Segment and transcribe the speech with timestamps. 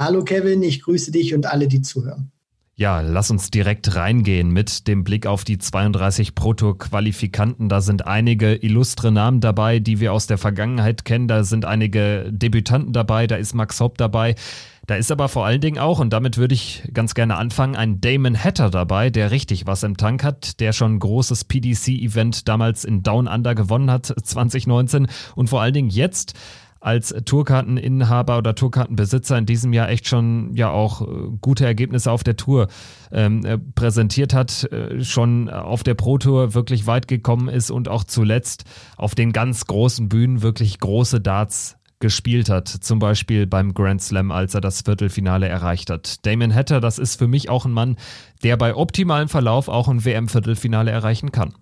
[0.00, 2.32] Hallo Kevin, ich grüße dich und alle, die zuhören.
[2.74, 7.68] Ja, lass uns direkt reingehen mit dem Blick auf die 32 Proto-Qualifikanten.
[7.68, 11.28] Da sind einige illustre Namen dabei, die wir aus der Vergangenheit kennen.
[11.28, 14.36] Da sind einige Debütanten dabei, da ist Max Hopp dabei.
[14.86, 18.00] Da ist aber vor allen Dingen auch, und damit würde ich ganz gerne anfangen, ein
[18.00, 22.86] Damon Hatter dabei, der richtig was im Tank hat, der schon ein großes PDC-Event damals
[22.86, 26.32] in Down Under gewonnen hat 2019 und vor allen Dingen jetzt
[26.80, 31.06] als Tourkarteninhaber oder Tourkartenbesitzer in diesem Jahr echt schon ja auch äh,
[31.40, 32.68] gute Ergebnisse auf der Tour
[33.12, 37.88] ähm, äh, präsentiert hat, äh, schon auf der Pro Tour wirklich weit gekommen ist und
[37.88, 38.64] auch zuletzt
[38.96, 44.32] auf den ganz großen Bühnen wirklich große Darts gespielt hat, zum Beispiel beim Grand Slam,
[44.32, 46.24] als er das Viertelfinale erreicht hat.
[46.24, 47.96] Damon Hatter, das ist für mich auch ein Mann,
[48.42, 51.52] der bei optimalem Verlauf auch ein WM-Viertelfinale erreichen kann.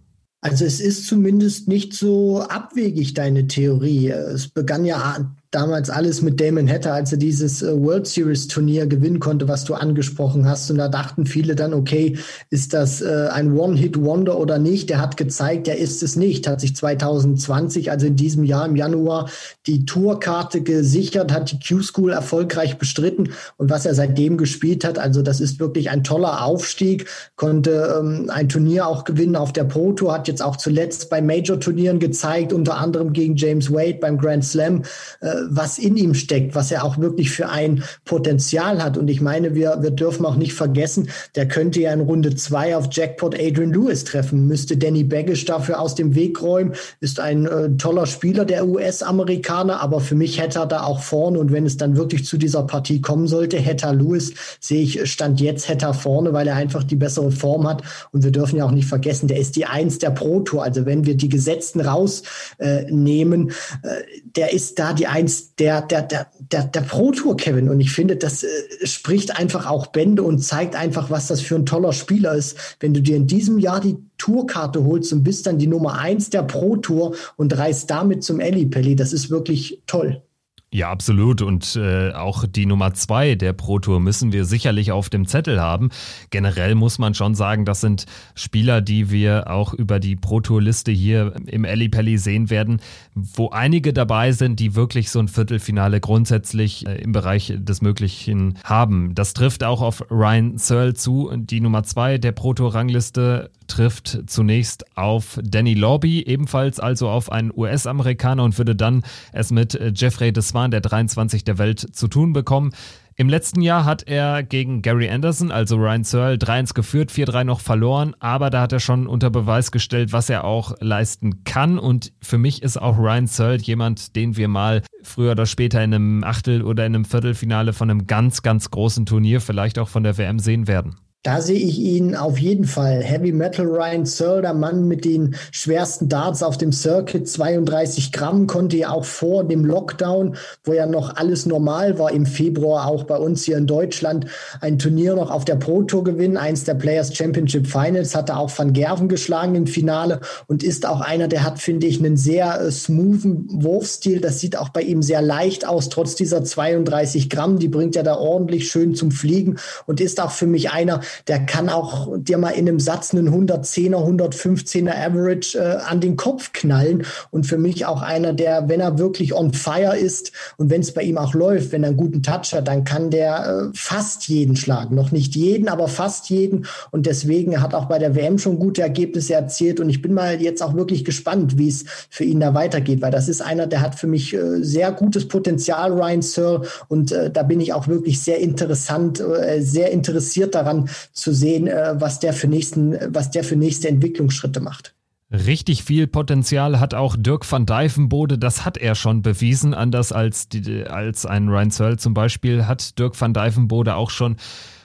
[0.41, 4.09] Also es ist zumindest nicht so abwegig, deine Theorie.
[4.09, 8.87] Es begann ja damals alles mit Damon Hatter, als er dieses äh, World Series Turnier
[8.87, 10.71] gewinnen konnte, was du angesprochen hast.
[10.71, 12.19] Und da dachten viele dann, okay,
[12.51, 14.91] ist das äh, ein One-Hit-Wonder oder nicht?
[14.91, 16.47] Der hat gezeigt, er ist es nicht.
[16.47, 19.31] Hat sich 2020, also in diesem Jahr im Januar,
[19.67, 23.31] die Tourkarte gesichert, hat die Q-School erfolgreich bestritten.
[23.57, 28.31] Und was er seitdem gespielt hat, also das ist wirklich ein toller Aufstieg, konnte ähm,
[28.31, 32.53] ein Turnier auch gewinnen auf der Pro Tour, hat jetzt auch zuletzt bei Major-Turnieren gezeigt,
[32.53, 34.83] unter anderem gegen James Wade beim Grand Slam.
[35.21, 38.97] Äh, was in ihm steckt, was er auch wirklich für ein Potenzial hat.
[38.97, 42.77] Und ich meine, wir, wir dürfen auch nicht vergessen, der könnte ja in Runde zwei
[42.77, 47.47] auf Jackpot Adrian Lewis treffen, müsste Danny Baggish dafür aus dem Weg räumen, ist ein
[47.47, 51.67] äh, toller Spieler, der US-Amerikaner, aber für mich hätte er da auch vorne und wenn
[51.67, 55.69] es dann wirklich zu dieser Partie kommen sollte, hätte er Lewis, sehe ich, stand jetzt
[55.69, 57.83] hätte er vorne, weil er einfach die bessere Form hat.
[58.13, 60.87] Und wir dürfen ja auch nicht vergessen, der ist die Eins der Pro Tour, also
[60.87, 63.51] wenn wir die Gesetzten rausnehmen,
[63.83, 64.05] äh, äh,
[64.37, 67.69] der ist da die Eins eins der, der, der, der, der Pro-Tour, Kevin.
[67.69, 68.49] Und ich finde, das äh,
[68.85, 72.57] spricht einfach auch Bände und zeigt einfach, was das für ein toller Spieler ist.
[72.81, 76.31] Wenn du dir in diesem Jahr die Tourkarte holst und bist dann die Nummer eins
[76.31, 80.23] der Pro-Tour und reist damit zum Ellipelli, das ist wirklich toll.
[80.71, 81.41] Ja, absolut.
[81.41, 85.59] Und äh, auch die Nummer zwei der Pro Tour müssen wir sicherlich auf dem Zettel
[85.63, 85.89] haben.
[86.29, 90.61] Generell muss man schon sagen, das sind Spieler, die wir auch über die Pro Tour
[90.61, 92.83] Liste hier im Ellipelli sehen werden,
[93.15, 98.59] wo einige dabei sind, die wirklich so ein Viertelfinale grundsätzlich äh, im Bereich des Möglichen
[98.63, 99.15] haben.
[99.15, 104.25] Das trifft auch auf Ryan Searle zu, die Nummer zwei der Pro Tour Rangliste trifft
[104.27, 109.03] zunächst auf Danny Lobby, ebenfalls also auf einen US-Amerikaner und würde dann
[109.33, 112.73] es mit äh, Jeffrey Deswan, der 23 der Welt, zu tun bekommen.
[113.21, 117.59] Im letzten Jahr hat er gegen Gary Anderson, also Ryan Searle, 3-1 geführt, 4-3 noch
[117.59, 121.81] verloren, aber da hat er schon unter Beweis gestellt, was er auch leisten kann.
[121.81, 125.93] Und für mich ist auch Ryan Searle jemand, den wir mal früher oder später in
[125.93, 130.05] einem Achtel- oder in einem Viertelfinale von einem ganz, ganz großen Turnier, vielleicht auch von
[130.05, 130.95] der WM sehen werden.
[131.29, 133.03] Da sehe ich ihn auf jeden Fall.
[133.03, 138.47] Heavy Metal Ryan Searle, der Mann mit den schwersten Darts auf dem Circuit, 32 Gramm,
[138.47, 143.05] konnte ja auch vor dem Lockdown, wo ja noch alles normal war, im Februar auch
[143.05, 144.25] bei uns hier in Deutschland
[144.63, 146.39] ein Turnier noch auf der Pro Tour gewinnen.
[146.39, 150.87] Eins der Players Championship Finals hat er auch Van Gerven geschlagen im Finale und ist
[150.87, 154.23] auch einer, der hat, finde ich, einen sehr äh, smoothen Wurfstil.
[154.23, 157.59] Das sieht auch bei ihm sehr leicht aus, trotz dieser 32 Gramm.
[157.59, 161.41] Die bringt er da ordentlich schön zum Fliegen und ist auch für mich einer, der
[161.41, 166.53] kann auch dir mal in einem Satz einen 110er, 115er Average äh, an den Kopf
[166.53, 167.05] knallen.
[167.31, 170.93] Und für mich auch einer, der, wenn er wirklich on fire ist und wenn es
[170.93, 174.29] bei ihm auch läuft, wenn er einen guten Touch hat, dann kann der äh, fast
[174.29, 174.95] jeden schlagen.
[174.95, 176.67] Noch nicht jeden, aber fast jeden.
[176.91, 179.81] Und deswegen hat auch bei der WM schon gute Ergebnisse erzielt.
[179.81, 183.11] Und ich bin mal jetzt auch wirklich gespannt, wie es für ihn da weitergeht, weil
[183.11, 186.63] das ist einer, der hat für mich äh, sehr gutes Potenzial, Ryan Searle.
[186.89, 191.67] Und äh, da bin ich auch wirklich sehr interessant, äh, sehr interessiert daran, zu sehen,
[191.67, 194.95] äh, was der für nächsten, was der für nächste Entwicklungsschritte macht.
[195.31, 200.49] Richtig viel Potenzial hat auch Dirk van Dijvenbode, das hat er schon bewiesen, anders als,
[200.49, 204.37] die, als ein Ryan Searle zum Beispiel, hat Dirk van Dijvenbode auch schon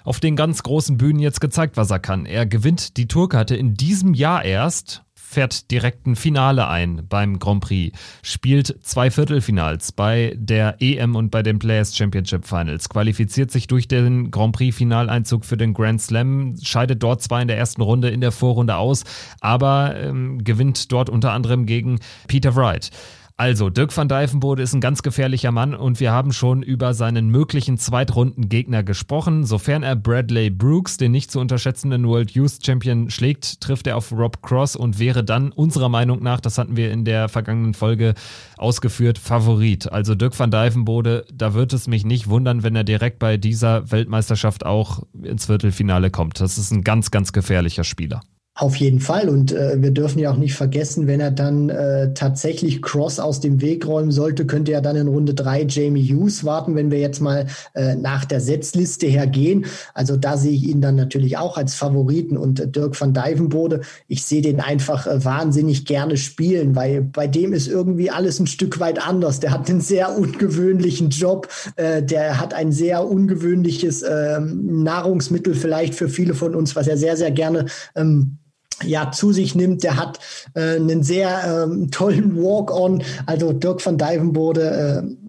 [0.03, 2.25] auf den ganz großen Bühnen jetzt gezeigt, was er kann.
[2.25, 5.03] Er gewinnt die Tourkarte in diesem Jahr erst
[5.33, 11.31] fährt direkt ein Finale ein beim Grand Prix, spielt zwei Viertelfinals bei der EM und
[11.31, 16.01] bei den Players Championship Finals, qualifiziert sich durch den Grand Prix Finaleinzug für den Grand
[16.01, 19.03] Slam, scheidet dort zwar in der ersten Runde in der Vorrunde aus,
[19.41, 22.91] aber ähm, gewinnt dort unter anderem gegen Peter Wright.
[23.35, 27.29] Also, Dirk van Dijvenbode ist ein ganz gefährlicher Mann und wir haben schon über seinen
[27.29, 29.43] möglichen Zweitrundengegner gesprochen.
[29.43, 34.11] Sofern er Bradley Brooks, den nicht zu unterschätzenden World Youth Champion, schlägt, trifft er auf
[34.11, 38.13] Rob Cross und wäre dann unserer Meinung nach, das hatten wir in der vergangenen Folge
[38.57, 39.91] ausgeführt, Favorit.
[39.91, 43.91] Also Dirk van Dijvenbode, da wird es mich nicht wundern, wenn er direkt bei dieser
[43.91, 46.39] Weltmeisterschaft auch ins Viertelfinale kommt.
[46.39, 48.21] Das ist ein ganz, ganz gefährlicher Spieler.
[48.55, 49.29] Auf jeden Fall.
[49.29, 53.39] Und äh, wir dürfen ja auch nicht vergessen, wenn er dann äh, tatsächlich Cross aus
[53.39, 56.99] dem Weg räumen sollte, könnte er dann in Runde drei Jamie Hughes warten, wenn wir
[56.99, 59.65] jetzt mal äh, nach der Setzliste hergehen.
[59.95, 62.37] Also da sehe ich ihn dann natürlich auch als Favoriten.
[62.37, 67.25] Und äh, Dirk van Dijvenbode, ich sehe den einfach äh, wahnsinnig gerne spielen, weil bei
[67.25, 69.39] dem ist irgendwie alles ein Stück weit anders.
[69.39, 71.47] Der hat einen sehr ungewöhnlichen Job.
[71.75, 76.97] Äh, der hat ein sehr ungewöhnliches äh, Nahrungsmittel vielleicht für viele von uns, was er
[76.97, 77.65] sehr, sehr gerne
[77.95, 78.37] ähm,
[78.83, 79.83] ja, zu sich nimmt.
[79.83, 80.19] Der hat
[80.55, 83.03] äh, einen sehr ähm, tollen Walk-on.
[83.25, 85.27] Also Dirk van Dijvenbode, äh,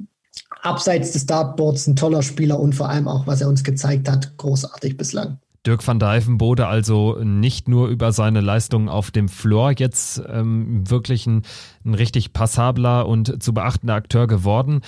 [0.62, 4.36] abseits des Dartboards ein toller Spieler und vor allem auch, was er uns gezeigt hat,
[4.38, 5.38] großartig bislang.
[5.66, 11.26] Dirk van Dijvenbode also nicht nur über seine Leistungen auf dem Floor jetzt ähm, wirklich
[11.26, 11.42] ein,
[11.84, 14.82] ein richtig passabler und zu beachtender Akteur geworden.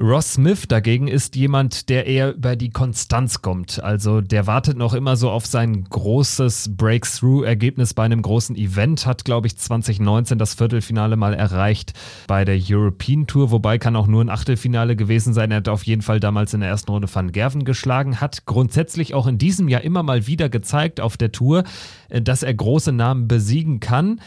[0.00, 3.82] Ross Smith dagegen ist jemand, der eher über die Konstanz kommt.
[3.82, 9.24] Also der wartet noch immer so auf sein großes Breakthrough-Ergebnis bei einem großen Event, hat,
[9.24, 11.94] glaube ich, 2019 das Viertelfinale mal erreicht
[12.28, 15.50] bei der European Tour, wobei kann auch nur ein Achtelfinale gewesen sein.
[15.50, 19.14] Er hat auf jeden Fall damals in der ersten Runde Van Gerven geschlagen, hat grundsätzlich
[19.14, 21.64] auch in diesem Jahr immer mal wieder gezeigt auf der Tour,
[22.08, 24.20] äh, dass er große Namen besiegen kann.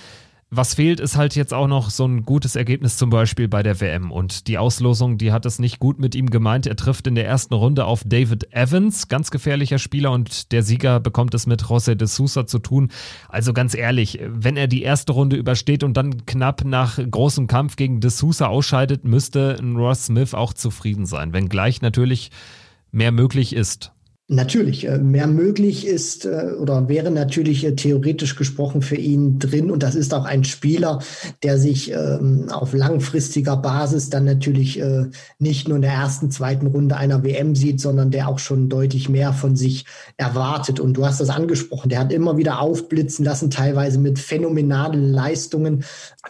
[0.53, 3.79] Was fehlt, ist halt jetzt auch noch so ein gutes Ergebnis zum Beispiel bei der
[3.79, 4.11] WM.
[4.11, 6.67] Und die Auslosung, die hat es nicht gut mit ihm gemeint.
[6.67, 10.99] Er trifft in der ersten Runde auf David Evans, ganz gefährlicher Spieler, und der Sieger
[10.99, 12.91] bekommt es mit José de Sousa zu tun.
[13.29, 17.77] Also ganz ehrlich, wenn er die erste Runde übersteht und dann knapp nach großem Kampf
[17.77, 22.29] gegen de Sousa ausscheidet, müsste Ross Smith auch zufrieden sein, wenngleich natürlich
[22.91, 23.93] mehr möglich ist.
[24.33, 29.69] Natürlich, äh, mehr möglich ist äh, oder wäre natürlich äh, theoretisch gesprochen für ihn drin.
[29.69, 30.99] Und das ist auch ein Spieler,
[31.43, 34.81] der sich ähm, auf langfristiger Basis dann natürlich
[35.39, 39.09] nicht nur in der ersten, zweiten Runde einer WM sieht, sondern der auch schon deutlich
[39.09, 39.85] mehr von sich
[40.15, 40.79] erwartet.
[40.79, 45.83] Und du hast das angesprochen, der hat immer wieder aufblitzen lassen, teilweise mit phänomenalen Leistungen,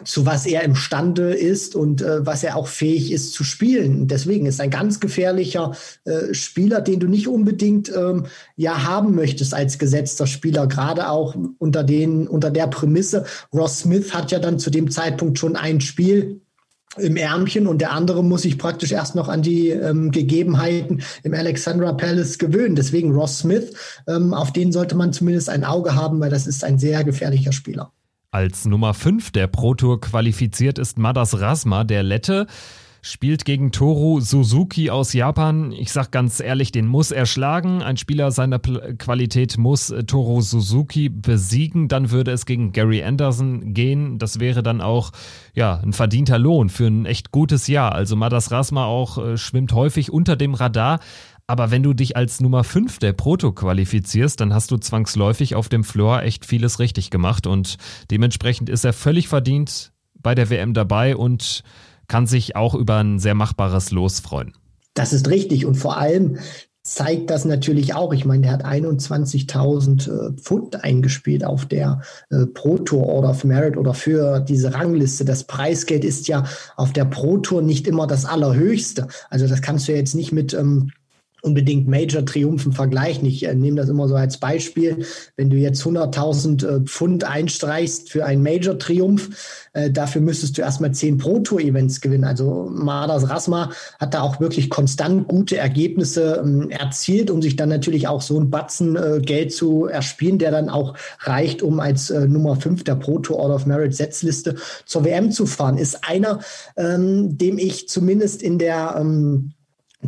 [0.03, 4.07] zu was er imstande ist und was er auch fähig ist zu spielen.
[4.07, 5.73] Deswegen ist ein ganz gefährlicher
[6.31, 11.83] Spieler, den du nicht unbedingt ähm, ja haben möchtest als gesetzter Spieler, gerade auch unter
[11.83, 13.25] den, unter der Prämisse.
[13.53, 16.41] Ross Smith hat ja dann zu dem Zeitpunkt schon ein Spiel
[16.97, 21.33] im Ärmchen und der andere muss sich praktisch erst noch an die ähm, Gegebenheiten im
[21.33, 22.75] Alexandra Palace gewöhnen.
[22.75, 23.73] Deswegen Ross Smith,
[24.07, 27.53] ähm, auf den sollte man zumindest ein Auge haben, weil das ist ein sehr gefährlicher
[27.53, 27.93] Spieler.
[28.31, 32.47] Als Nummer 5 der Pro Tour qualifiziert ist Madas Rasma, der Lette
[33.01, 35.71] spielt gegen Toru Suzuki aus Japan.
[35.71, 37.81] Ich sag ganz ehrlich, den muss er schlagen.
[37.81, 41.87] Ein Spieler seiner Qualität muss äh, Toru Suzuki besiegen.
[41.87, 44.19] Dann würde es gegen Gary Anderson gehen.
[44.19, 45.11] Das wäre dann auch
[45.53, 47.93] ja, ein verdienter Lohn für ein echt gutes Jahr.
[47.93, 50.99] Also Madas Rasma auch äh, schwimmt häufig unter dem Radar.
[51.47, 55.69] Aber wenn du dich als Nummer 5 der Proto qualifizierst, dann hast du zwangsläufig auf
[55.69, 57.75] dem Floor echt vieles richtig gemacht und
[58.09, 61.63] dementsprechend ist er völlig verdient bei der WM dabei und
[62.11, 64.51] kann sich auch über ein sehr machbares Los freuen.
[64.95, 66.39] Das ist richtig und vor allem
[66.83, 68.11] zeigt das natürlich auch.
[68.11, 73.45] Ich meine, der hat 21.000 äh, Pfund eingespielt auf der äh, Pro Tour Order of
[73.45, 75.23] Merit oder für diese Rangliste.
[75.23, 76.43] Das Preisgeld ist ja
[76.75, 79.07] auf der Pro Tour nicht immer das allerhöchste.
[79.29, 80.91] Also das kannst du jetzt nicht mit ähm,
[81.41, 83.27] unbedingt Major-Triumphen vergleichen.
[83.27, 85.05] Ich äh, nehme das immer so als Beispiel.
[85.35, 90.91] Wenn du jetzt 100.000 äh, Pfund einstreichst für einen Major-Triumph, äh, dafür müsstest du erstmal
[90.91, 92.23] 10 Pro-Tour-Events gewinnen.
[92.23, 97.69] Also Mardas Rasma hat da auch wirklich konstant gute Ergebnisse ähm, erzielt, um sich dann
[97.69, 102.09] natürlich auch so ein Batzen äh, Geld zu erspielen, der dann auch reicht, um als
[102.09, 104.55] äh, Nummer 5 der Pro-Tour Order of Merit Setzliste
[104.85, 105.77] zur WM zu fahren.
[105.77, 106.39] Ist einer,
[106.77, 109.53] ähm, dem ich zumindest in der ähm,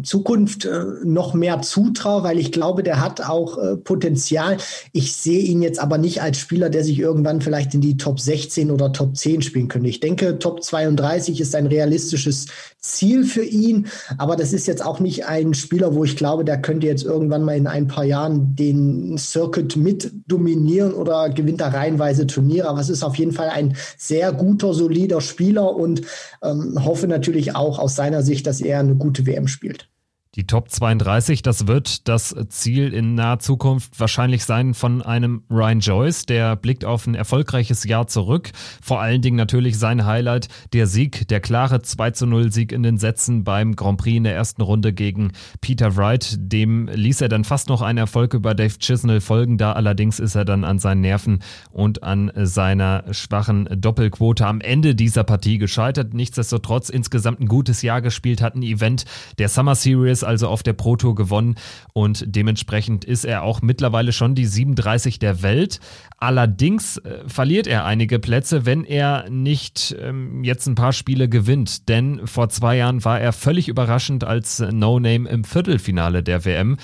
[0.02, 4.58] Zukunft äh, noch mehr zutraue, weil ich glaube, der hat auch äh, Potenzial.
[4.92, 8.20] Ich sehe ihn jetzt aber nicht als Spieler, der sich irgendwann vielleicht in die Top
[8.20, 9.90] 16 oder Top 10 spielen könnte.
[9.90, 12.48] Ich denke, Top 32 ist ein realistisches
[12.84, 13.88] Ziel für ihn,
[14.18, 17.44] aber das ist jetzt auch nicht ein Spieler, wo ich glaube, der könnte jetzt irgendwann
[17.44, 22.68] mal in ein paar Jahren den Circuit mit dominieren oder gewinnt da reihenweise Turniere.
[22.68, 26.02] Aber es ist auf jeden Fall ein sehr guter, solider Spieler und
[26.44, 29.88] ähm, hoffe natürlich auch aus seiner Sicht, dass er eine gute WM spielt.
[30.36, 35.80] Die Top 32, das wird das Ziel in naher Zukunft wahrscheinlich sein von einem Ryan
[35.80, 36.26] Joyce.
[36.26, 38.50] Der blickt auf ein erfolgreiches Jahr zurück.
[38.82, 42.82] Vor allen Dingen natürlich sein Highlight, der Sieg, der klare 2 zu 0 Sieg in
[42.82, 46.36] den Sätzen beim Grand Prix in der ersten Runde gegen Peter Wright.
[46.40, 49.60] Dem ließ er dann fast noch einen Erfolg über Dave Chisnell folgen.
[49.60, 54.96] Da allerdings ist er dann an seinen Nerven und an seiner schwachen Doppelquote am Ende
[54.96, 56.16] dieser Partie gescheitert.
[56.16, 59.06] Nichtsdestotrotz insgesamt ein gutes Jahr gespielt, hat ein Event
[59.38, 61.56] der Summer Series also auf der Pro Tour gewonnen
[61.94, 65.80] und dementsprechend ist er auch mittlerweile schon die 37 der Welt.
[66.18, 71.90] Allerdings äh, verliert er einige Plätze, wenn er nicht ähm, jetzt ein paar Spiele gewinnt,
[71.90, 76.78] denn vor zwei Jahren war er völlig überraschend als No-Name im Viertelfinale der WM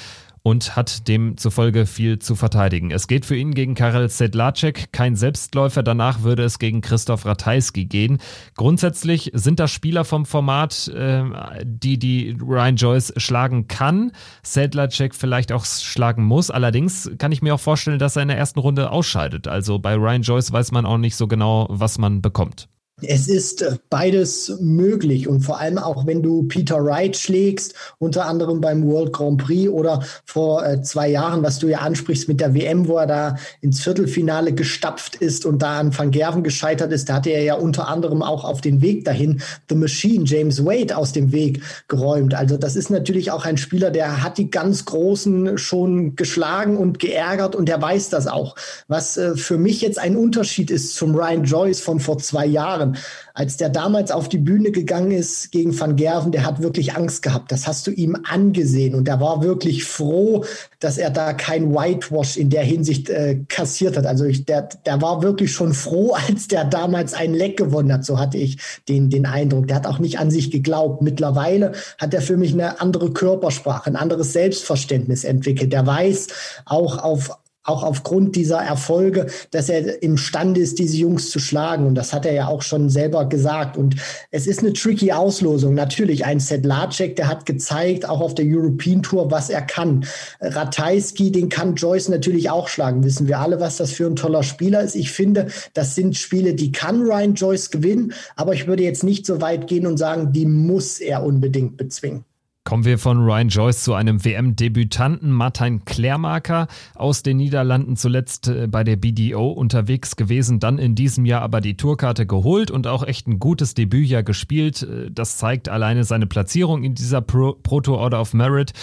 [0.43, 2.91] und hat demzufolge viel zu verteidigen.
[2.91, 5.83] Es geht für ihn gegen Karel Sedlacek, kein Selbstläufer.
[5.83, 8.19] Danach würde es gegen Christoph Ratajski gehen.
[8.55, 11.23] Grundsätzlich sind das Spieler vom Format, äh,
[11.63, 14.11] die die Ryan Joyce schlagen kann.
[14.43, 16.51] Sedlacek vielleicht auch schlagen muss.
[16.51, 19.47] Allerdings kann ich mir auch vorstellen, dass er in der ersten Runde ausscheidet.
[19.47, 22.69] Also bei Ryan Joyce weiß man auch nicht so genau, was man bekommt.
[23.01, 28.25] Es ist äh, beides möglich und vor allem auch wenn du Peter Wright schlägst, unter
[28.25, 32.39] anderem beim World Grand Prix oder vor äh, zwei Jahren, was du ja ansprichst mit
[32.39, 36.91] der WM, wo er da ins Viertelfinale gestapft ist und da an Van Gerven gescheitert
[36.91, 40.65] ist, da hatte er ja unter anderem auch auf den Weg dahin The Machine, James
[40.65, 42.33] Wade, aus dem Weg geräumt.
[42.33, 46.99] Also das ist natürlich auch ein Spieler, der hat die ganz Großen schon geschlagen und
[46.99, 48.55] geärgert und der weiß das auch.
[48.87, 52.88] Was äh, für mich jetzt ein Unterschied ist zum Ryan Joyce von vor zwei Jahren
[52.89, 52.97] Jahren.
[53.33, 57.21] Als der damals auf die Bühne gegangen ist gegen Van Gerven, der hat wirklich Angst
[57.21, 57.51] gehabt.
[57.51, 60.43] Das hast du ihm angesehen und er war wirklich froh,
[60.79, 64.05] dass er da kein Whitewash in der Hinsicht äh, kassiert hat.
[64.05, 68.05] Also ich, der, der war wirklich schon froh, als der damals ein Leck gewonnen hat.
[68.05, 69.67] So hatte ich den, den Eindruck.
[69.67, 71.01] Der hat auch nicht an sich geglaubt.
[71.01, 75.71] Mittlerweile hat er für mich eine andere Körpersprache, ein anderes Selbstverständnis entwickelt.
[75.71, 76.27] Der weiß
[76.65, 77.31] auch auf
[77.69, 81.85] auch aufgrund dieser Erfolge, dass er imstande ist, diese Jungs zu schlagen.
[81.85, 83.77] Und das hat er ja auch schon selber gesagt.
[83.77, 83.95] Und
[84.31, 85.73] es ist eine tricky Auslosung.
[85.75, 90.05] Natürlich, ein Sedlacek, der hat gezeigt, auch auf der European Tour, was er kann.
[90.41, 93.03] Ratajski, den kann Joyce natürlich auch schlagen.
[93.03, 94.95] Wissen wir alle, was das für ein toller Spieler ist.
[94.95, 98.13] Ich finde, das sind Spiele, die kann Ryan Joyce gewinnen.
[98.35, 102.25] Aber ich würde jetzt nicht so weit gehen und sagen, die muss er unbedingt bezwingen.
[102.65, 108.67] Kommen wir von Ryan Joyce zu einem WM-Debütanten Martin Klärmarker aus den Niederlanden, zuletzt äh,
[108.67, 113.03] bei der BDO unterwegs gewesen, dann in diesem Jahr aber die Tourkarte geholt und auch
[113.03, 114.83] echt ein gutes Debütjahr gespielt.
[114.83, 118.73] Äh, das zeigt alleine seine Platzierung in dieser Pro, Pro Tour Order of Merit.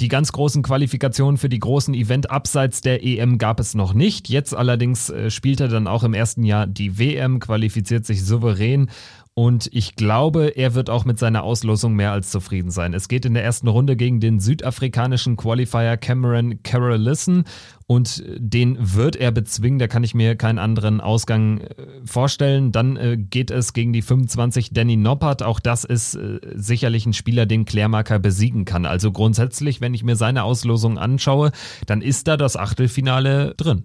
[0.00, 4.28] Die ganz großen Qualifikationen für die großen Event abseits der EM gab es noch nicht.
[4.28, 8.90] Jetzt allerdings äh, spielt er dann auch im ersten Jahr die WM, qualifiziert sich souverän
[9.34, 12.92] und ich glaube, er wird auch mit seiner Auslosung mehr als zufrieden sein.
[12.92, 17.44] Es geht in der ersten Runde gegen den südafrikanischen Qualifier Cameron Carolissen
[17.86, 19.78] und den wird er bezwingen.
[19.78, 21.74] Da kann ich mir keinen anderen Ausgang äh,
[22.04, 22.72] vorstellen.
[22.72, 25.42] Dann äh, geht es gegen die 25 Danny Noppert.
[25.42, 28.84] Auch das ist äh, sicherlich ein Spieler, den Klärmarker besiegen kann.
[28.84, 31.52] Also grundsätzlich, wenn ich mir seine Auslosung anschaue,
[31.86, 33.84] dann ist da das Achtelfinale drin.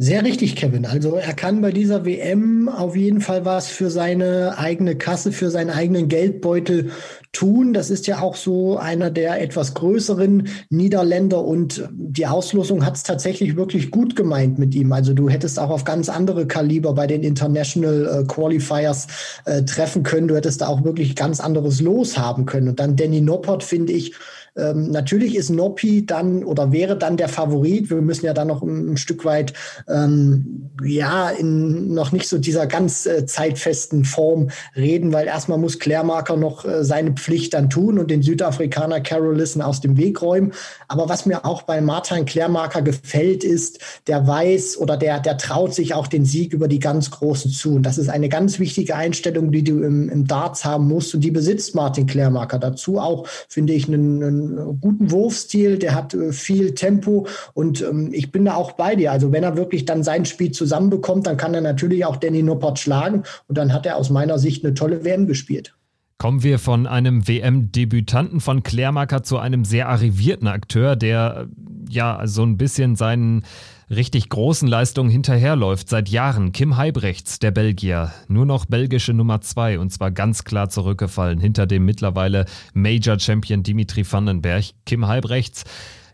[0.00, 0.86] Sehr richtig, Kevin.
[0.86, 5.50] Also er kann bei dieser WM auf jeden Fall was für seine eigene Kasse, für
[5.50, 6.92] seinen eigenen Geldbeutel
[7.32, 7.72] tun.
[7.72, 13.02] Das ist ja auch so einer der etwas größeren Niederländer und die Auslosung hat es
[13.02, 14.92] tatsächlich wirklich gut gemeint mit ihm.
[14.92, 19.08] Also du hättest auch auf ganz andere Kaliber bei den International äh, Qualifiers
[19.46, 20.28] äh, treffen können.
[20.28, 22.68] Du hättest da auch wirklich ganz anderes Los haben können.
[22.68, 24.14] Und dann Danny Noppert finde ich
[24.58, 27.90] ähm, natürlich ist Noppi dann oder wäre dann der Favorit.
[27.90, 29.52] Wir müssen ja dann noch ein, ein Stück weit,
[29.88, 35.78] ähm, ja, in noch nicht so dieser ganz äh, zeitfesten Form reden, weil erstmal muss
[35.78, 40.52] Klärmarker noch äh, seine Pflicht dann tun und den Südafrikaner Carolissen aus dem Weg räumen.
[40.88, 45.74] Aber was mir auch bei Martin Klärmarker gefällt, ist, der weiß oder der, der traut
[45.74, 47.76] sich auch den Sieg über die ganz Großen zu.
[47.76, 51.14] Und das ist eine ganz wichtige Einstellung, die du im, im Darts haben musst.
[51.14, 52.58] Und die besitzt Martin Klärmarker.
[52.58, 54.47] Dazu auch, finde ich, einen, einen
[54.80, 59.12] guten Wurfstil, der hat äh, viel Tempo und ähm, ich bin da auch bei dir.
[59.12, 62.78] Also wenn er wirklich dann sein Spiel zusammenbekommt, dann kann er natürlich auch Danny Noppert
[62.78, 65.74] schlagen und dann hat er aus meiner Sicht eine tolle WM gespielt.
[66.18, 71.46] Kommen wir von einem WM-Debütanten von Klärmarker zu einem sehr arrivierten Akteur, der
[71.88, 73.44] ja so ein bisschen seinen
[73.90, 76.52] richtig großen Leistungen hinterherläuft seit Jahren.
[76.52, 81.66] Kim Heibrechts, der Belgier, nur noch belgische Nummer zwei und zwar ganz klar zurückgefallen hinter
[81.66, 84.64] dem mittlerweile Major Champion Dimitri Vandenberg.
[84.84, 85.64] Kim Heibrechts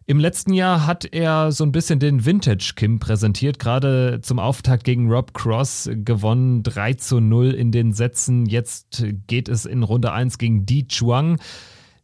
[0.07, 4.85] im letzten Jahr hat er so ein bisschen den Vintage Kim präsentiert, gerade zum Auftakt
[4.85, 8.45] gegen Rob Cross gewonnen, 3 zu 0 in den Sätzen.
[8.45, 11.40] Jetzt geht es in Runde 1 gegen Di Chuang.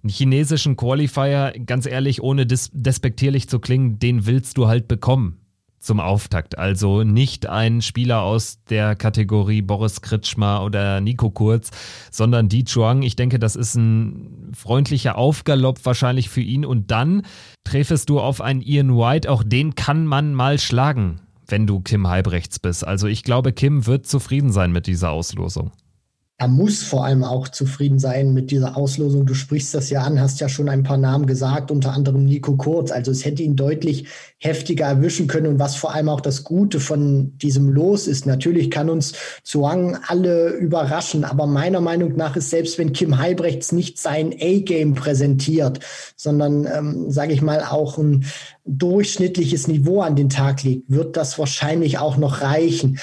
[0.03, 5.37] Einen chinesischen Qualifier, ganz ehrlich, ohne des despektierlich zu klingen, den willst du halt bekommen
[5.81, 6.59] zum Auftakt.
[6.59, 11.71] Also nicht ein Spieler aus der Kategorie Boris Kritschmer oder Nico Kurz,
[12.11, 13.03] sondern Di Chuang.
[13.03, 16.65] Ich denke, das ist ein freundlicher Aufgalopp wahrscheinlich für ihn.
[16.65, 17.23] Und dann
[17.65, 19.31] treffest du auf einen Ian White.
[19.31, 22.87] Auch den kann man mal schlagen, wenn du Kim Halbrechts bist.
[22.87, 25.73] Also ich glaube, Kim wird zufrieden sein mit dieser Auslosung
[26.41, 29.27] er muss vor allem auch zufrieden sein mit dieser Auslosung.
[29.27, 32.57] Du sprichst das ja an, hast ja schon ein paar Namen gesagt, unter anderem Nico
[32.57, 32.91] Kurz.
[32.91, 34.07] Also es hätte ihn deutlich
[34.39, 35.49] heftiger erwischen können.
[35.49, 39.99] Und was vor allem auch das Gute von diesem Los ist, natürlich kann uns Zhuang
[40.07, 45.81] alle überraschen, aber meiner Meinung nach ist selbst wenn Kim Heibrechts nicht sein A-Game präsentiert,
[46.17, 48.25] sondern, ähm, sage ich mal, auch ein
[48.65, 52.99] durchschnittliches Niveau an den Tag legt, wird das wahrscheinlich auch noch reichen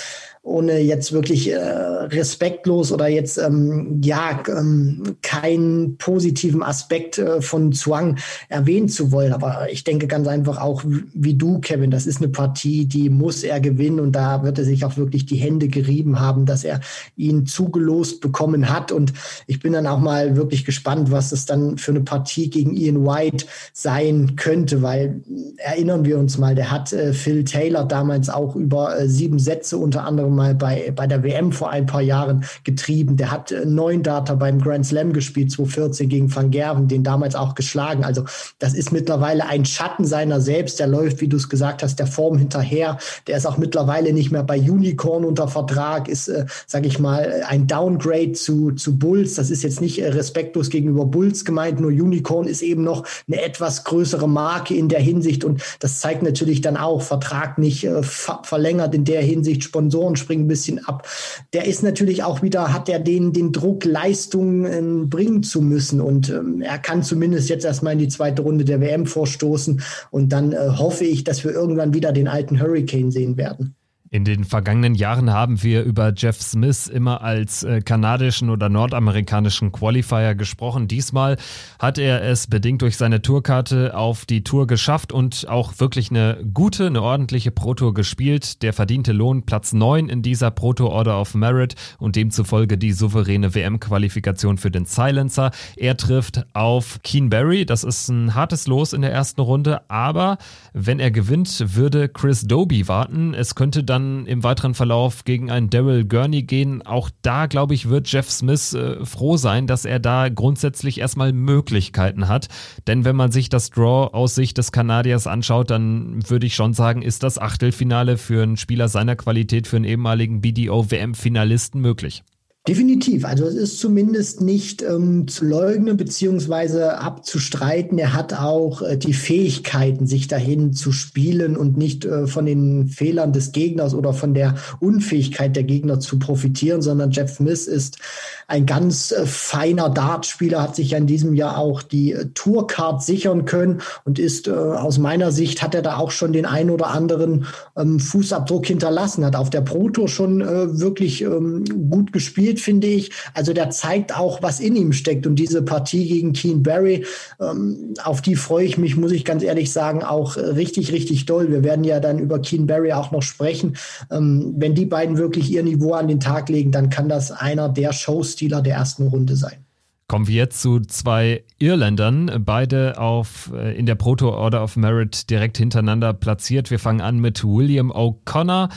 [0.47, 7.73] ohne jetzt wirklich äh, respektlos oder jetzt ähm, ja ähm, keinen positiven Aspekt äh, von
[7.73, 9.33] Zwang erwähnen zu wollen.
[9.33, 13.43] Aber ich denke ganz einfach auch wie du, Kevin, das ist eine Partie, die muss
[13.43, 16.79] er gewinnen und da wird er sich auch wirklich die Hände gerieben haben, dass er
[17.17, 18.91] ihn zugelost bekommen hat.
[18.91, 19.13] Und
[19.47, 23.05] ich bin dann auch mal wirklich gespannt, was es dann für eine Partie gegen Ian
[23.05, 25.21] White sein könnte, weil
[25.57, 29.77] erinnern wir uns mal, der hat äh, Phil Taylor damals auch über äh, sieben Sätze
[29.77, 33.17] unter anderem mal bei, bei der WM vor ein paar Jahren getrieben.
[33.17, 37.35] Der hat äh, neun Data beim Grand Slam gespielt, 2014 gegen Van Gerven, den damals
[37.35, 38.05] auch geschlagen.
[38.05, 38.23] Also
[38.59, 40.79] das ist mittlerweile ein Schatten seiner selbst.
[40.79, 42.97] Der läuft, wie du es gesagt hast, der Form hinterher.
[43.27, 47.43] Der ist auch mittlerweile nicht mehr bei Unicorn unter Vertrag, ist, äh, sage ich mal,
[47.47, 49.35] ein Downgrade zu, zu Bulls.
[49.35, 53.41] Das ist jetzt nicht äh, respektlos gegenüber Bulls gemeint, nur Unicorn ist eben noch eine
[53.41, 58.03] etwas größere Marke in der Hinsicht und das zeigt natürlich dann auch, Vertrag nicht äh,
[58.03, 61.07] ver verlängert in der Hinsicht, Sponsoren springen ein bisschen ab.
[61.53, 66.01] Der ist natürlich auch wieder, hat er den, den Druck, Leistungen äh, bringen zu müssen.
[66.01, 69.81] Und ähm, er kann zumindest jetzt erstmal in die zweite Runde der WM vorstoßen.
[70.11, 73.76] Und dann äh, hoffe ich, dass wir irgendwann wieder den alten Hurricane sehen werden.
[74.09, 79.73] In den vergangenen Jahren haben wir über Jeff Smith immer als äh, kanadischen oder nordamerikanischen
[79.73, 80.87] Qualifier gesprochen.
[80.87, 81.35] Diesmal
[81.77, 86.37] hat er es bedingt durch seine Tourkarte auf die Tour geschafft und auch wirklich eine
[86.53, 88.61] gute, eine ordentliche Pro Tour gespielt.
[88.61, 92.93] Der verdiente Lohn Platz 9 in dieser Pro Tour Order of Merit und demzufolge die
[92.93, 95.51] souveräne WM-Qualifikation für den Silencer.
[95.75, 97.65] Er trifft auf Keen Barry.
[97.65, 100.37] Das ist ein hartes Los in der ersten Runde, aber
[100.71, 103.33] wenn er gewinnt, würde Chris Doby warten.
[103.33, 106.81] Es könnte dann dann im weiteren Verlauf gegen einen Daryl Gurney gehen.
[106.85, 111.33] Auch da, glaube ich, wird Jeff Smith äh, froh sein, dass er da grundsätzlich erstmal
[111.33, 112.47] Möglichkeiten hat.
[112.85, 116.73] Denn wenn man sich das Draw aus Sicht des Kanadiers anschaut, dann würde ich schon
[116.73, 122.23] sagen, ist das Achtelfinale für einen Spieler seiner Qualität, für einen ehemaligen BDO-WM-Finalisten möglich.
[122.67, 123.23] Definitiv.
[123.23, 127.97] Also es ist zumindest nicht ähm, zu leugnen beziehungsweise abzustreiten.
[127.97, 132.89] Er hat auch äh, die Fähigkeiten, sich dahin zu spielen und nicht äh, von den
[132.89, 137.99] Fehlern des Gegners oder von der Unfähigkeit der Gegner zu profitieren, sondern Jeff Smith ist
[138.47, 143.01] ein ganz äh, feiner Dartspieler, hat sich ja in diesem Jahr auch die äh, Tourcard
[143.01, 146.69] sichern können und ist äh, aus meiner Sicht hat er da auch schon den ein
[146.69, 147.45] oder anderen
[147.77, 152.59] ähm, Fußabdruck hinterlassen, hat auf der Pro Tour schon äh, wirklich ähm, gut gespielt Spirit,
[152.59, 153.11] finde ich.
[153.33, 155.25] Also der zeigt auch, was in ihm steckt.
[155.25, 157.05] Und diese Partie gegen Keen Barry,
[157.39, 161.51] ähm, auf die freue ich mich, muss ich ganz ehrlich sagen, auch richtig, richtig doll.
[161.51, 163.77] Wir werden ja dann über Keen Barry auch noch sprechen.
[164.11, 167.69] Ähm, wenn die beiden wirklich ihr Niveau an den Tag legen, dann kann das einer
[167.69, 169.63] der Showstealer der ersten Runde sein.
[170.09, 175.29] Kommen wir jetzt zu zwei Irländern, beide auf, äh, in der Proto Order of Merit
[175.29, 176.71] direkt hintereinander platziert.
[176.71, 178.69] Wir fangen an mit William O'Connor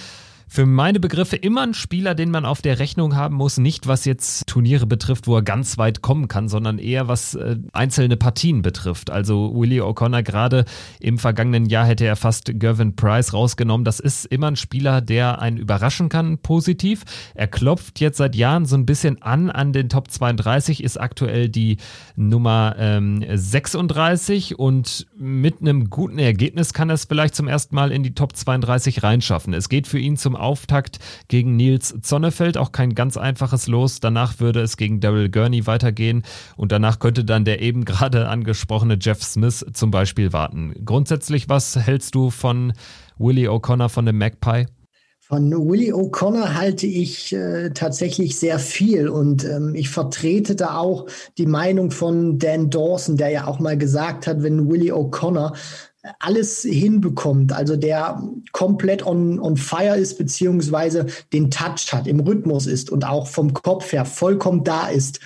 [0.53, 4.05] für meine Begriffe immer ein Spieler, den man auf der Rechnung haben muss, nicht was
[4.05, 8.61] jetzt Turniere betrifft, wo er ganz weit kommen kann, sondern eher was äh, einzelne Partien
[8.61, 9.11] betrifft.
[9.11, 10.65] Also Willie O'Connor gerade
[10.99, 13.85] im vergangenen Jahr hätte er fast Gervin Price rausgenommen.
[13.85, 17.05] Das ist immer ein Spieler, der einen überraschen kann, positiv.
[17.37, 21.49] Er klopft jetzt seit Jahren so ein bisschen an an den Top 32, ist aktuell
[21.49, 21.77] die
[22.17, 27.93] Nummer ähm, 36 und mit einem guten Ergebnis kann er es vielleicht zum ersten Mal
[27.93, 29.55] in die Top 32 reinschaffen.
[29.55, 30.98] Es geht für ihn zum Auftakt
[31.29, 34.00] gegen Nils Zonnefeld, auch kein ganz einfaches Los.
[34.00, 36.22] Danach würde es gegen Daryl Gurney weitergehen
[36.57, 40.74] und danach könnte dann der eben gerade angesprochene Jeff Smith zum Beispiel warten.
[40.85, 42.72] Grundsätzlich, was hältst du von
[43.18, 44.66] Willie O'Connor von dem Magpie?
[45.31, 51.07] Von Willie O'Connor halte ich äh, tatsächlich sehr viel und ähm, ich vertrete da auch
[51.38, 55.53] die Meinung von Dan Dawson, der ja auch mal gesagt hat, wenn Willie O'Connor
[56.19, 62.67] alles hinbekommt, also der komplett on, on fire ist, beziehungsweise den Touch hat, im Rhythmus
[62.67, 65.21] ist und auch vom Kopf her vollkommen da ist,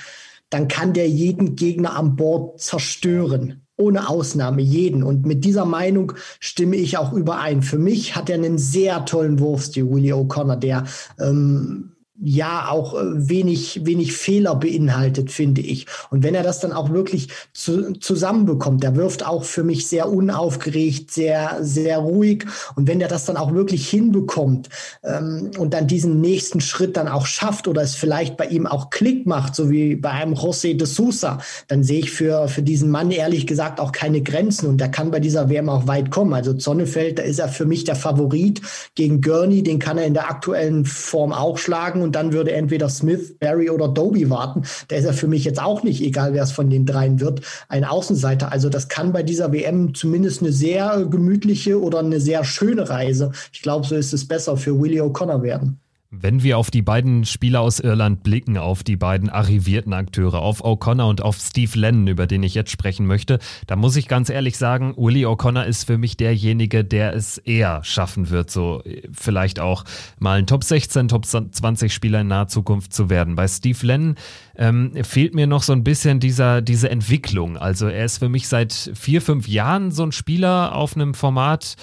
[0.50, 5.02] dann kann der jeden Gegner an Bord zerstören ohne Ausnahme jeden.
[5.02, 7.62] Und mit dieser Meinung stimme ich auch überein.
[7.62, 10.84] Für mich hat er einen sehr tollen Wurfstil, Willie O'Connor, der
[11.18, 15.86] ähm, ja auch äh, wenig, wenig Fehler beinhaltet, finde ich.
[16.10, 20.08] Und wenn er das dann auch wirklich zu, zusammenbekommt, der wirft auch für mich sehr
[20.08, 22.46] unaufgeregt, sehr, sehr ruhig.
[22.76, 24.68] Und wenn er das dann auch wirklich hinbekommt
[25.02, 28.90] ähm, und dann diesen nächsten Schritt dann auch schafft oder es vielleicht bei ihm auch
[28.90, 32.90] Klick macht, so wie bei einem José de Sousa, dann sehe ich für, für diesen
[32.90, 36.32] Mann ehrlich gesagt auch keine Grenzen und der kann bei dieser WM auch weit kommen.
[36.32, 38.62] Also Zonnefeld, da ist er für mich der Favorit
[38.94, 42.88] gegen Gurney, den kann er in der aktuellen Form auch schlagen und dann würde entweder
[42.88, 44.62] Smith, Barry oder Doby warten.
[44.90, 47.40] Der ist ja für mich jetzt auch nicht, egal wer es von den dreien wird,
[47.68, 48.52] ein Außenseiter.
[48.52, 53.32] Also das kann bei dieser WM zumindest eine sehr gemütliche oder eine sehr schöne Reise.
[53.52, 55.80] Ich glaube, so ist es besser für Willie O'Connor werden.
[56.20, 60.64] Wenn wir auf die beiden Spieler aus Irland blicken, auf die beiden arrivierten Akteure, auf
[60.64, 64.28] O'Connor und auf Steve Lennon, über den ich jetzt sprechen möchte, da muss ich ganz
[64.30, 69.60] ehrlich sagen, Willie O'Connor ist für mich derjenige, der es eher schaffen wird, so vielleicht
[69.60, 69.84] auch
[70.18, 73.34] mal ein Top 16, Top 20 Spieler in naher Zukunft zu werden.
[73.34, 74.16] Bei Steve Lennon
[74.56, 77.56] ähm, fehlt mir noch so ein bisschen dieser, diese Entwicklung.
[77.56, 81.76] Also er ist für mich seit vier, fünf Jahren so ein Spieler auf einem Format,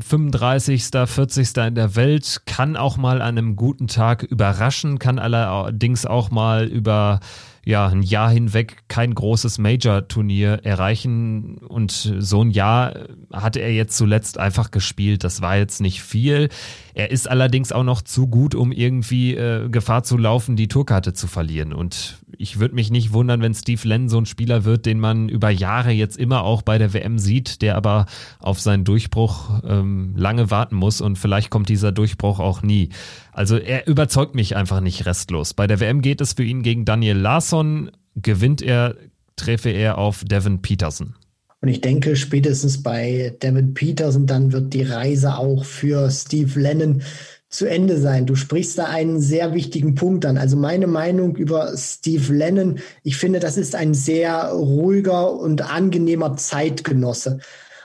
[0.00, 1.56] 35., 40.
[1.56, 6.66] in der Welt, kann auch mal an einem guten Tag überraschen, kann allerdings auch mal
[6.66, 7.20] über
[7.68, 12.94] ja, ein Jahr hinweg kein großes Major-Turnier erreichen und so ein Jahr
[13.30, 15.22] hatte er jetzt zuletzt einfach gespielt.
[15.22, 16.48] Das war jetzt nicht viel.
[16.94, 21.12] Er ist allerdings auch noch zu gut, um irgendwie äh, Gefahr zu laufen, die Tourkarte
[21.12, 21.74] zu verlieren.
[21.74, 25.28] Und ich würde mich nicht wundern, wenn Steve Lenn so ein Spieler wird, den man
[25.28, 28.06] über Jahre jetzt immer auch bei der WM sieht, der aber
[28.38, 32.90] auf seinen Durchbruch ähm, lange warten muss und vielleicht kommt dieser Durchbruch auch nie.
[33.32, 35.52] Also er überzeugt mich einfach nicht restlos.
[35.52, 37.90] Bei der WM geht es für ihn gegen Daniel Larsson.
[38.14, 38.94] Gewinnt er,
[39.36, 41.14] treffe er auf Devin Peterson.
[41.60, 47.02] Und ich denke, spätestens bei Devin Peterson, dann wird die Reise auch für Steve Lennon
[47.48, 48.26] zu Ende sein.
[48.26, 50.36] Du sprichst da einen sehr wichtigen Punkt an.
[50.36, 56.36] Also meine Meinung über Steve Lennon, ich finde, das ist ein sehr ruhiger und angenehmer
[56.36, 57.40] Zeitgenosse.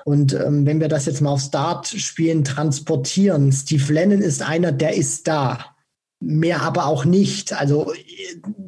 [0.05, 4.95] Und ähm, wenn wir das jetzt mal aufs Dart-Spielen transportieren, Steve Lennon ist einer, der
[4.95, 5.72] ist da
[6.25, 7.53] mehr aber auch nicht.
[7.53, 7.91] Also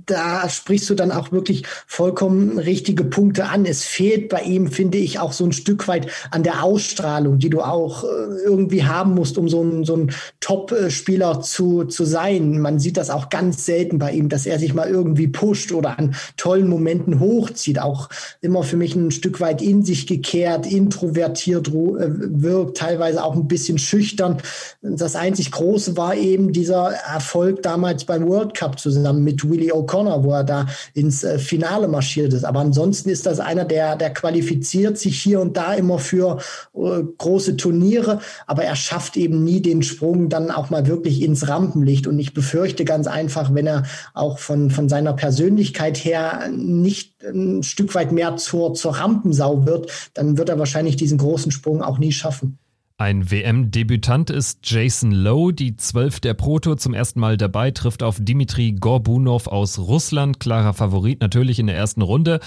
[0.06, 3.66] da sprichst du dann auch wirklich vollkommen richtige Punkte an.
[3.66, 7.50] Es fehlt bei ihm, finde ich, auch so ein Stück weit an der Ausstrahlung, die
[7.50, 8.08] du auch äh,
[8.44, 12.60] irgendwie haben musst, um so ein, so ein Top-Spieler zu, zu sein.
[12.60, 15.98] Man sieht das auch ganz selten bei ihm, dass er sich mal irgendwie pusht oder
[15.98, 17.80] an tollen Momenten hochzieht.
[17.80, 18.10] Auch
[18.42, 23.48] immer für mich ein Stück weit in sich gekehrt, introvertiert äh, wirkt, teilweise auch ein
[23.48, 24.38] bisschen schüchtern.
[24.82, 29.72] Das einzig Große war eben dieser Erfolg Erfolg damals beim World Cup zusammen mit Willie
[29.72, 32.44] O'Connor, wo er da ins äh, Finale marschiert ist.
[32.44, 36.40] Aber ansonsten ist das einer, der, der qualifiziert sich hier und da immer für
[36.74, 41.48] äh, große Turniere, aber er schafft eben nie den Sprung dann auch mal wirklich ins
[41.48, 42.08] Rampenlicht.
[42.08, 43.84] Und ich befürchte ganz einfach, wenn er
[44.16, 49.92] auch von, von seiner Persönlichkeit her nicht ein Stück weit mehr zur, zur Rampensau wird,
[50.16, 52.58] dann wird er wahrscheinlich diesen großen Sprung auch nie schaffen.
[52.98, 58.20] Ein WM-Debütant ist Jason Lowe, die Zwölf der Proto zum ersten Mal dabei, trifft auf
[58.22, 62.40] Dimitri Gorbunov aus Russland, klarer Favorit natürlich in der ersten Runde.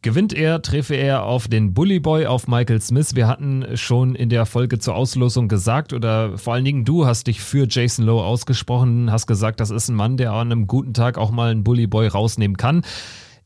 [0.00, 3.16] Gewinnt er, treffe er auf den Bully Boy, auf Michael Smith.
[3.16, 7.26] Wir hatten schon in der Folge zur Auslosung gesagt, oder vor allen Dingen du hast
[7.26, 10.94] dich für Jason Lowe ausgesprochen, hast gesagt, das ist ein Mann, der an einem guten
[10.94, 12.80] Tag auch mal einen Bully Boy rausnehmen kann.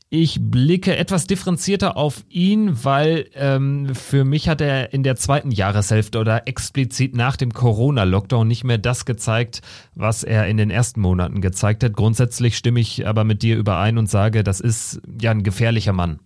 [0.09, 5.51] Ich blicke etwas differenzierter auf ihn, weil ähm, für mich hat er in der zweiten
[5.51, 9.61] Jahreshälfte oder explizit nach dem Corona-Lockdown nicht mehr das gezeigt,
[9.95, 11.91] was er in den ersten Monaten gezeigt hat.
[11.91, 16.19] Grundsätzlich stimme ich aber mit dir überein und sage, das ist ja ein gefährlicher Mann.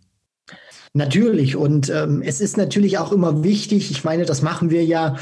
[0.94, 5.16] Natürlich und ähm, es ist natürlich auch immer wichtig, ich meine, das machen wir ja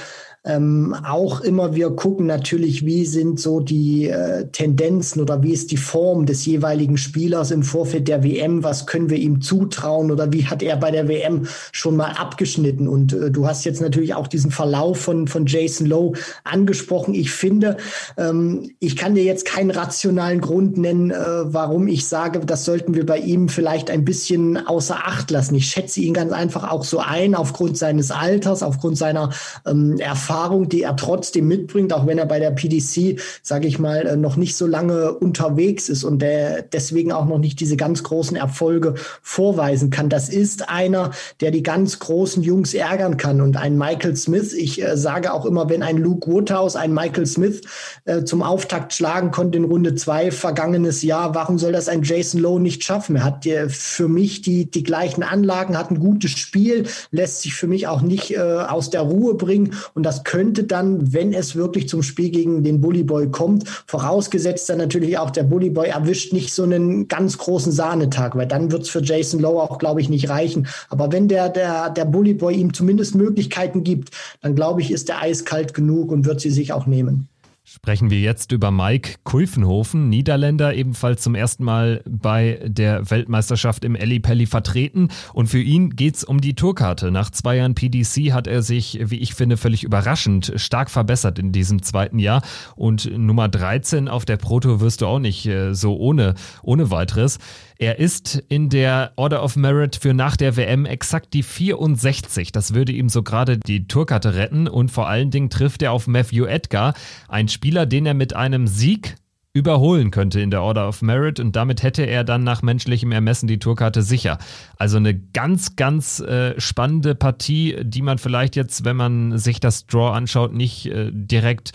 [0.50, 5.70] Ähm, auch immer, wir gucken natürlich, wie sind so die äh, Tendenzen oder wie ist
[5.70, 10.34] die Form des jeweiligen Spielers im Vorfeld der WM, was können wir ihm zutrauen oder
[10.34, 12.88] wie hat er bei der WM schon mal abgeschnitten.
[12.88, 17.14] Und äh, du hast jetzt natürlich auch diesen Verlauf von, von Jason Lowe angesprochen.
[17.14, 17.78] Ich finde,
[18.18, 22.96] ähm, ich kann dir jetzt keinen rationalen Grund nennen, äh, warum ich sage, das sollten
[22.96, 25.54] wir bei ihm vielleicht ein bisschen außer Acht lassen.
[25.54, 29.30] Ich schätze ihn ganz einfach auch so ein, aufgrund seines Alters, aufgrund seiner
[29.68, 34.06] ähm, Erfahrung, die er trotzdem mitbringt, auch wenn er bei der PDC, sage ich mal,
[34.06, 38.04] äh, noch nicht so lange unterwegs ist und der deswegen auch noch nicht diese ganz
[38.04, 40.10] großen Erfolge vorweisen kann.
[40.10, 44.54] Das ist einer, der die ganz großen Jungs ärgern kann und ein Michael Smith.
[44.54, 47.62] Ich äh, sage auch immer, wenn ein Luke Woodhouse, ein Michael Smith
[48.06, 52.41] äh, zum Auftakt schlagen konnte in Runde zwei vergangenes Jahr, warum soll das ein Jason
[52.41, 53.17] Lowe nicht schaffen?
[53.17, 57.54] Er hat äh, für mich die, die gleichen Anlagen, hat ein gutes Spiel, lässt sich
[57.54, 59.73] für mich auch nicht äh, aus der Ruhe bringen.
[59.93, 64.70] Und das könnte dann, wenn es wirklich zum Spiel gegen den Bully Boy kommt, vorausgesetzt
[64.70, 68.72] dann natürlich auch der Bully Boy erwischt nicht so einen ganz großen Sahnetag, weil dann
[68.72, 70.68] wird es für Jason Lowe auch, glaube ich, nicht reichen.
[70.90, 75.10] Aber wenn der, der, der Bully Boy ihm zumindest Möglichkeiten gibt, dann glaube ich, ist
[75.10, 77.29] er eiskalt genug und wird sie sich auch nehmen.
[77.72, 83.94] Sprechen wir jetzt über Mike Kulfenhofen, Niederländer, ebenfalls zum ersten Mal bei der Weltmeisterschaft im
[83.94, 85.10] Ellipelli vertreten.
[85.34, 87.12] Und für ihn geht's um die Tourkarte.
[87.12, 91.52] Nach zwei Jahren PDC hat er sich, wie ich finde, völlig überraschend stark verbessert in
[91.52, 92.42] diesem zweiten Jahr.
[92.76, 97.38] Und Nummer 13 auf der Proto wirst du auch nicht äh, so ohne, ohne weiteres.
[97.82, 102.52] Er ist in der Order of Merit für nach der WM exakt die 64.
[102.52, 106.06] Das würde ihm so gerade die Tourkarte retten und vor allen Dingen trifft er auf
[106.06, 106.94] Matthew Edgar,
[107.30, 109.15] ein Spieler, den er mit einem Sieg
[109.54, 113.48] überholen könnte in der Order of Merit und damit hätte er dann nach menschlichem Ermessen
[113.48, 114.39] die Tourkarte sicher.
[114.78, 119.88] Also eine ganz, ganz äh, spannende Partie, die man vielleicht jetzt, wenn man sich das
[119.88, 121.72] Draw anschaut, nicht äh, direkt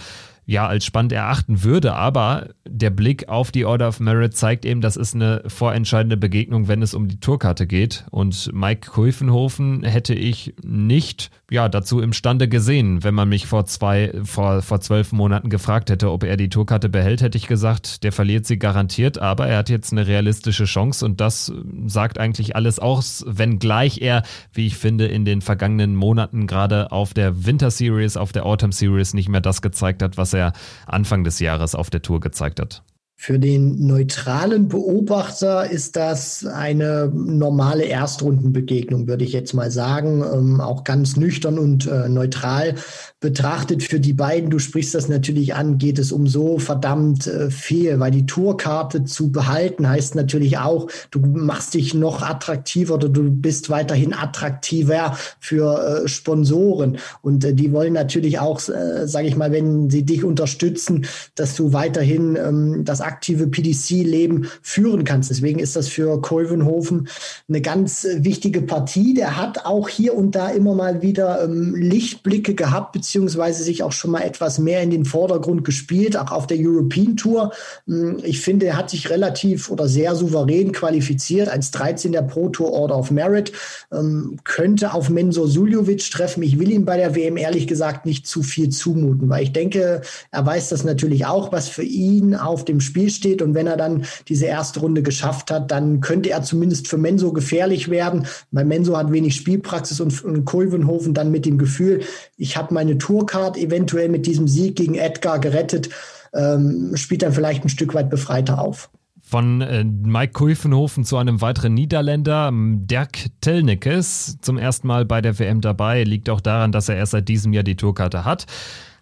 [0.47, 4.81] ja als spannend erachten würde, aber der Blick auf die Order of Merit zeigt eben,
[4.81, 8.05] das ist eine vorentscheidende Begegnung, wenn es um die Tourkarte geht.
[8.11, 13.05] Und Mike Kulfenhofen hätte ich nicht ja, dazu imstande gesehen.
[13.05, 16.89] Wenn man mich vor zwei, vor, vor zwölf Monaten gefragt hätte, ob er die Tourkarte
[16.89, 21.05] behält, hätte ich gesagt, der verliert sie garantiert, aber er hat jetzt eine realistische Chance
[21.05, 21.53] und das
[21.87, 27.15] sagt eigentlich alles aus, wenngleich er, wie ich finde, in den vergangenen Monaten gerade auf
[27.15, 30.53] der Winter Series, auf der Autumn Series nicht mehr das gezeigt hat, was er
[30.87, 32.83] Anfang des Jahres auf der Tour gezeigt hat.
[33.25, 40.23] Für den neutralen Beobachter ist das eine normale Erstrundenbegegnung, würde ich jetzt mal sagen.
[40.31, 42.75] Ähm, auch ganz nüchtern und äh, neutral
[43.21, 44.51] betrachtet für die beiden.
[44.51, 49.05] Du sprichst das natürlich an, geht es um so verdammt äh, viel, weil die Tourkarte
[49.05, 55.17] zu behalten heißt natürlich auch, du machst dich noch attraktiver oder du bist weiterhin attraktiver
[55.41, 56.99] für äh, Sponsoren.
[57.23, 61.57] Und äh, die wollen natürlich auch, äh, sage ich mal, wenn sie dich unterstützen, dass
[61.57, 65.31] du weiterhin ähm, das aktive PDC-Leben führen kannst.
[65.31, 67.09] Deswegen ist das für Kolvenhofen
[67.49, 69.15] eine ganz äh, wichtige Partie.
[69.15, 73.93] Der hat auch hier und da immer mal wieder ähm, Lichtblicke gehabt, beziehungsweise sich auch
[73.93, 77.53] schon mal etwas mehr in den Vordergrund gespielt, auch auf der European Tour.
[77.87, 82.49] Hm, ich finde, er hat sich relativ oder sehr souverän qualifiziert als 13 der Pro
[82.49, 83.53] Tour Order of Merit,
[83.93, 86.43] ähm, könnte auf Mensur Suljovic treffen.
[86.43, 90.03] Ich will ihm bei der WM ehrlich gesagt nicht zu viel zumuten, weil ich denke,
[90.33, 93.43] er weiß das natürlich auch, was für ihn auf dem Spiel steht.
[93.43, 97.33] Und wenn er dann diese erste Runde geschafft hat, dann könnte er zumindest für Menso
[97.33, 102.03] gefährlich werden, weil Menso hat wenig Spielpraxis und, und Kulvenhofen dann mit dem Gefühl,
[102.37, 105.91] ich habe meine Tourcard eventuell mit diesem Sieg gegen Edgar gerettet,
[106.33, 108.91] ähm, spielt dann vielleicht ein Stück weit befreiter auf.
[109.27, 115.39] Von äh, Mike Kulfenhofen zu einem weiteren Niederländer, Dirk Telnikes, zum ersten Mal bei der
[115.39, 118.47] WM dabei, liegt auch daran, dass er erst seit diesem Jahr die Tourkarte hat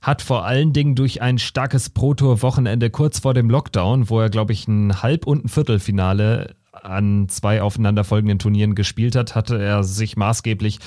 [0.03, 4.53] hat vor allen Dingen durch ein starkes Pro-Tour-Wochenende kurz vor dem Lockdown, wo er, glaube
[4.53, 10.17] ich, ein Halb- und ein Viertelfinale an zwei aufeinanderfolgenden Turnieren gespielt hat, hatte er sich
[10.17, 10.79] maßgeblich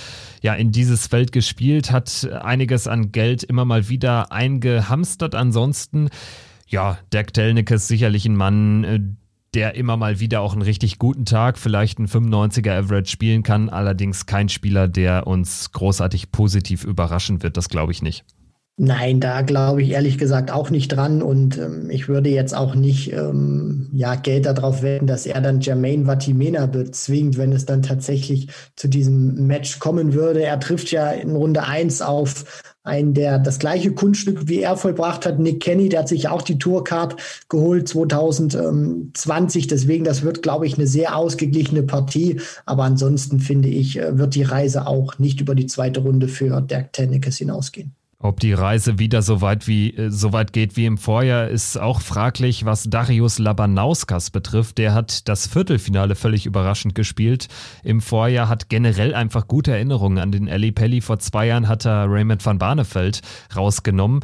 [0.41, 5.35] ja in dieses Feld gespielt, hat einiges an Geld immer mal wieder eingehamstert.
[5.35, 6.09] Ansonsten,
[6.67, 8.99] ja, Dirk Telnick ist sicherlich ein Mann, äh,
[9.53, 13.69] der immer mal wieder auch einen richtig guten Tag, vielleicht einen 95er Average spielen kann,
[13.69, 18.25] allerdings kein Spieler, der uns großartig positiv überraschen wird, das glaube ich nicht.
[18.77, 22.75] Nein, da glaube ich ehrlich gesagt auch nicht dran und ähm, ich würde jetzt auch
[22.75, 27.83] nicht ähm, ja, Geld darauf wetten, dass er dann Jermaine Vatimena bezwingt, wenn es dann
[27.83, 30.43] tatsächlich zu diesem Match kommen würde.
[30.43, 35.25] Er trifft ja in Runde eins auf einen, der das gleiche Kunststück wie er vollbracht
[35.25, 37.15] hat, Nick Kenny, der hat sich auch die Tourcard
[37.47, 39.67] geholt 2020.
[39.67, 42.41] Deswegen, das wird, glaube ich, eine sehr ausgeglichene Partie.
[42.65, 46.59] Aber ansonsten finde ich, äh, wird die Reise auch nicht über die zweite Runde für
[46.59, 47.95] Dirk Tennekes hinausgehen.
[48.17, 51.77] Ob die Reise wieder so weit, wie, äh, so weit geht wie im Vorjahr, ist
[51.77, 54.77] auch fraglich, was Darius Labanauskas betrifft.
[54.77, 57.49] Der hat das Viertelfinale völlig überraschend gespielt.
[57.83, 61.01] Im Vorjahr hat generell einfach gute Erinnerungen an den Eli Pelli.
[61.01, 63.21] Vor zwei Jahren hat er Raymond van Barneveld
[63.55, 64.21] rausgenommen.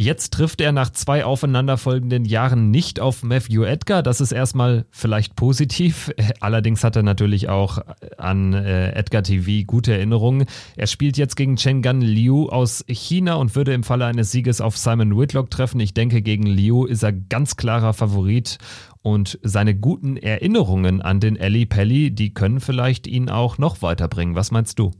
[0.00, 4.04] Jetzt trifft er nach zwei aufeinanderfolgenden Jahren nicht auf Matthew Edgar.
[4.04, 6.12] Das ist erstmal vielleicht positiv.
[6.40, 7.80] Allerdings hat er natürlich auch
[8.16, 10.46] an äh, Edgar TV gute Erinnerungen.
[10.76, 14.60] Er spielt jetzt gegen Chen Gan Liu aus China und würde im Falle eines Sieges
[14.60, 15.80] auf Simon Whitlock treffen.
[15.80, 18.58] Ich denke, gegen Liu ist er ganz klarer Favorit.
[19.02, 24.36] Und seine guten Erinnerungen an den Ellie Pelli, die können vielleicht ihn auch noch weiterbringen.
[24.36, 24.92] Was meinst du?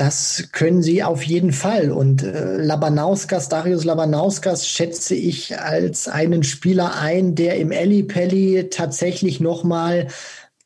[0.00, 1.92] Das können sie auf jeden Fall.
[1.92, 7.70] Und äh, Labanauskas, Darius Labanauskas schätze ich als einen Spieler ein, der im
[8.04, 10.06] Pelli tatsächlich nochmal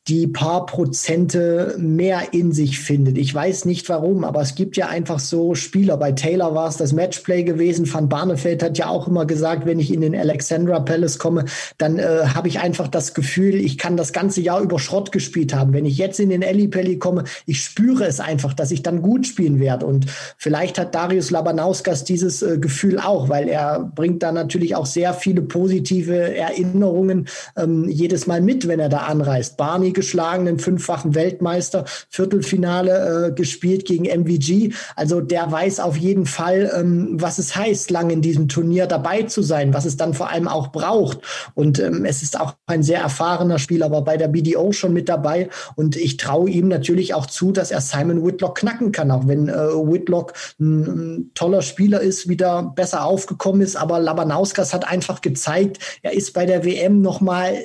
[0.07, 3.17] die paar Prozente mehr in sich findet.
[3.17, 5.97] Ich weiß nicht warum, aber es gibt ja einfach so Spieler.
[5.97, 7.91] Bei Taylor war es das Matchplay gewesen.
[7.91, 11.45] Van Barneveld hat ja auch immer gesagt, wenn ich in den Alexandra Palace komme,
[11.79, 15.55] dann äh, habe ich einfach das Gefühl, ich kann das ganze Jahr über Schrott gespielt
[15.55, 15.73] haben.
[15.73, 19.25] Wenn ich jetzt in den Pelli komme, ich spüre es einfach, dass ich dann gut
[19.25, 19.87] spielen werde.
[19.87, 20.05] Und
[20.37, 25.15] vielleicht hat Darius Labanauskas dieses äh, Gefühl auch, weil er bringt da natürlich auch sehr
[25.15, 29.57] viele positive Erinnerungen ähm, jedes Mal mit, wenn er da anreist.
[29.57, 34.73] Barney geschlagenen fünffachen Weltmeister, Viertelfinale äh, gespielt gegen MVG.
[34.95, 39.23] Also der weiß auf jeden Fall, ähm, was es heißt, lang in diesem Turnier dabei
[39.23, 41.19] zu sein, was es dann vor allem auch braucht.
[41.55, 45.09] Und ähm, es ist auch ein sehr erfahrener Spieler, aber bei der BDO schon mit
[45.09, 45.49] dabei.
[45.75, 49.49] Und ich traue ihm natürlich auch zu, dass er Simon Whitlock knacken kann, auch wenn
[49.49, 53.75] äh, Whitlock ein, ein toller Spieler ist, wieder besser aufgekommen ist.
[53.75, 57.55] Aber Labanauskas hat einfach gezeigt, er ist bei der WM nochmal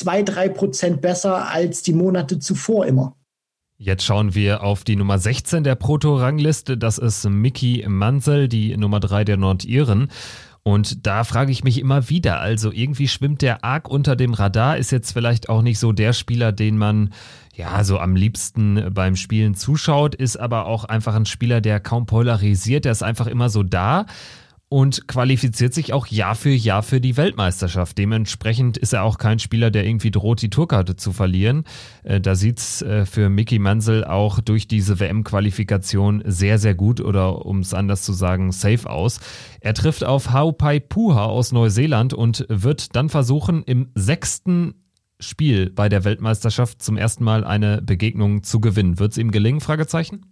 [0.00, 3.16] zwei, drei Prozent besser als die Monate zuvor immer.
[3.76, 6.78] Jetzt schauen wir auf die Nummer 16 der Proto-Rangliste.
[6.78, 10.10] Das ist Mickey Mansell, die Nummer 3 der Nordiren.
[10.62, 14.76] Und da frage ich mich immer wieder, also irgendwie schwimmt der arg unter dem Radar,
[14.76, 17.12] ist jetzt vielleicht auch nicht so der Spieler, den man
[17.54, 22.04] ja so am liebsten beim Spielen zuschaut, ist aber auch einfach ein Spieler, der kaum
[22.04, 24.04] polarisiert, der ist einfach immer so da
[24.70, 27.98] und qualifiziert sich auch Jahr für Jahr für die Weltmeisterschaft.
[27.98, 31.64] Dementsprechend ist er auch kein Spieler, der irgendwie droht, die Tourkarte zu verlieren.
[32.04, 37.44] Äh, da sieht's äh, für Mickey Mansell auch durch diese WM-Qualifikation sehr, sehr gut oder
[37.44, 39.18] um es anders zu sagen, safe aus.
[39.60, 44.74] Er trifft auf Haupai Puha aus Neuseeland und wird dann versuchen, im sechsten
[45.18, 49.00] Spiel bei der Weltmeisterschaft zum ersten Mal eine Begegnung zu gewinnen.
[49.00, 49.60] Wird es ihm gelingen?
[49.60, 50.29] Fragezeichen?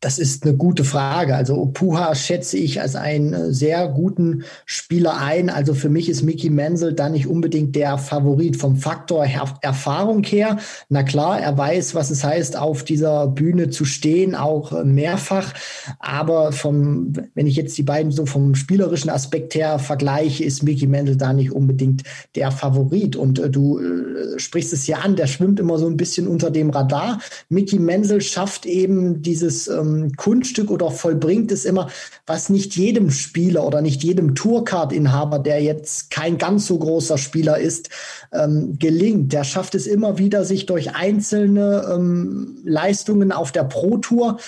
[0.00, 1.34] Das ist eine gute Frage.
[1.34, 5.50] Also Puha schätze ich als einen äh, sehr guten Spieler ein.
[5.50, 9.26] Also für mich ist Mickey Menzel da nicht unbedingt der Favorit vom Faktor
[9.60, 10.58] Erfahrung her.
[10.88, 15.52] Na klar, er weiß, was es heißt, auf dieser Bühne zu stehen, auch äh, mehrfach.
[15.98, 20.86] Aber vom, wenn ich jetzt die beiden so vom spielerischen Aspekt her vergleiche, ist Mickey
[20.86, 22.04] Menzel da nicht unbedingt
[22.36, 23.16] der Favorit.
[23.16, 26.52] Und äh, du äh, sprichst es ja an, der schwimmt immer so ein bisschen unter
[26.52, 27.18] dem Radar.
[27.48, 31.88] Mickey Menzel schafft eben dieses ähm, ähm, Kunststück oder vollbringt es immer,
[32.26, 37.58] was nicht jedem Spieler oder nicht jedem Tourcard-Inhaber, der jetzt kein ganz so großer Spieler
[37.58, 37.90] ist,
[38.32, 39.32] ähm, gelingt.
[39.32, 44.38] Der schafft es immer wieder, sich durch einzelne ähm, Leistungen auf der Pro Tour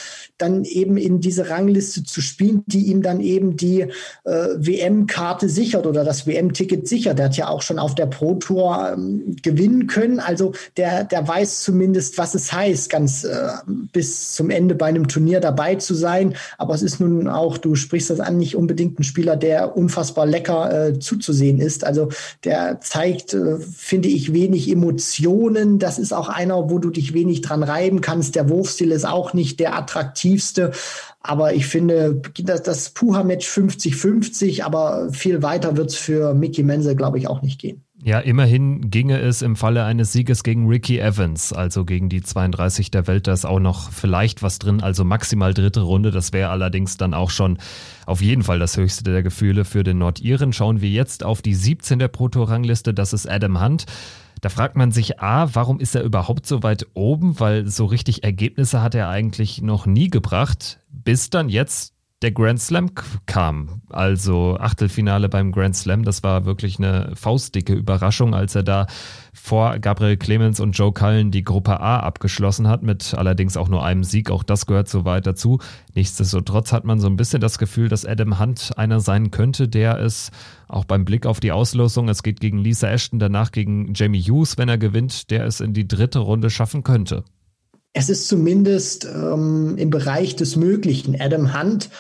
[0.41, 3.89] dann eben in diese Rangliste zu spielen, die ihm dann eben die äh,
[4.25, 7.19] WM-Karte sichert oder das WM-Ticket sichert.
[7.19, 10.21] Der hat ja auch schon auf der Pro Tour ähm, gewinnen können.
[10.21, 13.49] Also der, der weiß zumindest, was es heißt, ganz äh,
[13.93, 16.35] bis zum Ende bei einem Turnier dabei zu sein.
[16.59, 20.27] Aber es ist nun auch, du sprichst das an, nicht unbedingt ein Spieler, der unfassbar
[20.27, 21.85] lecker äh, zuzusehen ist.
[21.85, 22.09] Also
[22.45, 25.79] der zeigt, äh, finde ich, wenig Emotionen.
[25.79, 28.35] Das ist auch einer, wo du dich wenig dran reiben kannst.
[28.35, 29.75] Der Wurfstil ist auch nicht der
[30.31, 30.73] attraktivste.
[31.23, 36.97] Aber ich finde, das, das Puha-Match 50-50, aber viel weiter wird es für Mickey Menzel,
[36.97, 37.83] glaube ich, auch nicht gehen.
[38.03, 42.91] Ja, immerhin ginge es im Falle eines Sieges gegen Ricky Evans, also gegen die 32
[42.91, 46.11] der Welt, da ist auch noch vielleicht was drin, also maximal dritte Runde.
[46.11, 47.59] Das wäre allerdings dann auch schon
[48.07, 50.55] auf jeden Fall das höchste der Gefühle für den Nordiren.
[50.55, 53.85] Schauen wir jetzt auf die 17 der Proto-Rangliste, das ist Adam Hunt.
[54.41, 57.39] Da fragt man sich, A, warum ist er überhaupt so weit oben?
[57.41, 62.61] Weil so richtig Ergebnisse hat er eigentlich noch nie gebracht, bis dann jetzt der Grand
[62.61, 62.91] Slam
[63.25, 63.81] kam.
[63.89, 68.87] Also Achtelfinale beim Grand Slam, das war wirklich eine faustdicke Überraschung, als er da
[69.33, 73.85] vor Gabriel Clemens und Joe Cullen die Gruppe A abgeschlossen hat, mit allerdings auch nur
[73.85, 74.31] einem Sieg.
[74.31, 75.61] Auch das gehört so weit dazu.
[75.95, 79.99] Nichtsdestotrotz hat man so ein bisschen das Gefühl, dass Adam Hunt einer sein könnte, der
[79.99, 80.31] es
[80.69, 84.59] auch beim Blick auf die Auslosung, es geht gegen Lisa Ashton, danach gegen Jamie Hughes,
[84.59, 87.25] wenn er gewinnt, der es in die dritte Runde schaffen könnte
[87.93, 91.21] es ist zumindest ähm, im Bereich des Möglichen.
[91.21, 91.91] Adam Hunt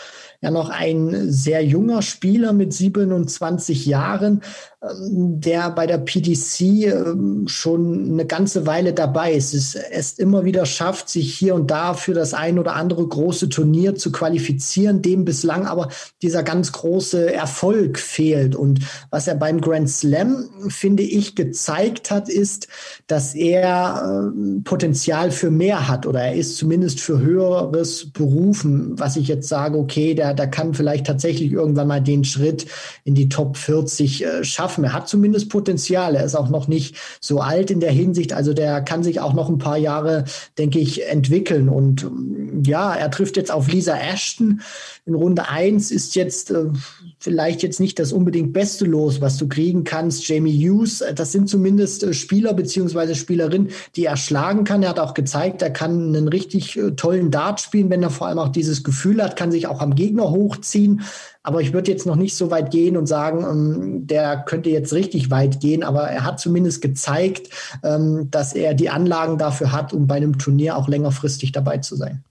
[0.40, 4.42] ja noch ein sehr junger Spieler mit 27 Jahren,
[4.82, 9.52] ähm, der bei der PDC ähm, schon eine ganze Weile dabei ist.
[9.52, 13.50] Es ist immer wieder schafft, sich hier und da für das ein oder andere große
[13.50, 15.88] Turnier zu qualifizieren, dem bislang aber
[16.22, 18.56] dieser ganz große Erfolg fehlt.
[18.56, 18.80] Und
[19.10, 22.68] was er beim Grand Slam, finde ich, gezeigt hat, ist,
[23.06, 29.16] dass er äh, Potenzial für mehr hat oder er ist zumindest für höheres berufen, was
[29.16, 32.66] ich jetzt sage, okay, der, der kann vielleicht tatsächlich irgendwann mal den Schritt
[33.04, 34.84] in die Top 40 äh, schaffen.
[34.84, 36.14] Er hat zumindest Potenzial.
[36.14, 38.32] Er ist auch noch nicht so alt in der Hinsicht.
[38.32, 40.24] Also der kann sich auch noch ein paar Jahre,
[40.58, 41.68] denke ich, entwickeln.
[41.68, 42.10] Und
[42.64, 44.60] ja, er trifft jetzt auf Lisa Ashton.
[45.06, 46.66] In Runde 1 ist jetzt äh,
[47.20, 50.26] vielleicht jetzt nicht das unbedingt beste Los, was du kriegen kannst.
[50.26, 54.82] Jamie Hughes, äh, das sind zumindest äh, Spieler beziehungsweise Spielerinnen, die er schlagen kann.
[54.82, 58.26] Er hat auch gezeigt, er kann einen richtig äh, tollen Dart spielen, wenn er vor
[58.26, 61.02] allem auch dieses Gefühl hat, kann sich auch am Gegner hochziehen.
[61.42, 64.92] Aber ich würde jetzt noch nicht so weit gehen und sagen, ähm, der könnte jetzt
[64.94, 65.82] richtig weit gehen.
[65.82, 67.50] Aber er hat zumindest gezeigt,
[67.82, 71.96] ähm, dass er die Anlagen dafür hat, um bei einem Turnier auch längerfristig dabei zu
[71.96, 72.24] sein.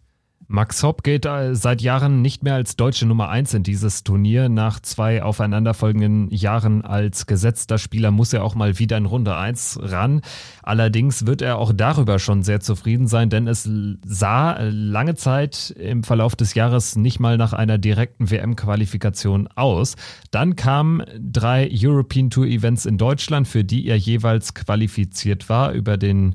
[0.52, 4.50] Max Hopp geht äh, seit Jahren nicht mehr als deutsche Nummer eins in dieses Turnier.
[4.50, 9.78] Nach zwei aufeinanderfolgenden Jahren als gesetzter Spieler muss er auch mal wieder in Runde eins
[9.80, 10.22] ran.
[10.64, 13.70] Allerdings wird er auch darüber schon sehr zufrieden sein, denn es
[14.04, 19.97] sah lange Zeit im Verlauf des Jahres nicht mal nach einer direkten WM-Qualifikation aus.
[20.32, 25.97] Dann kamen drei European Tour Events in Deutschland, für die er jeweils qualifiziert war über
[25.97, 26.34] den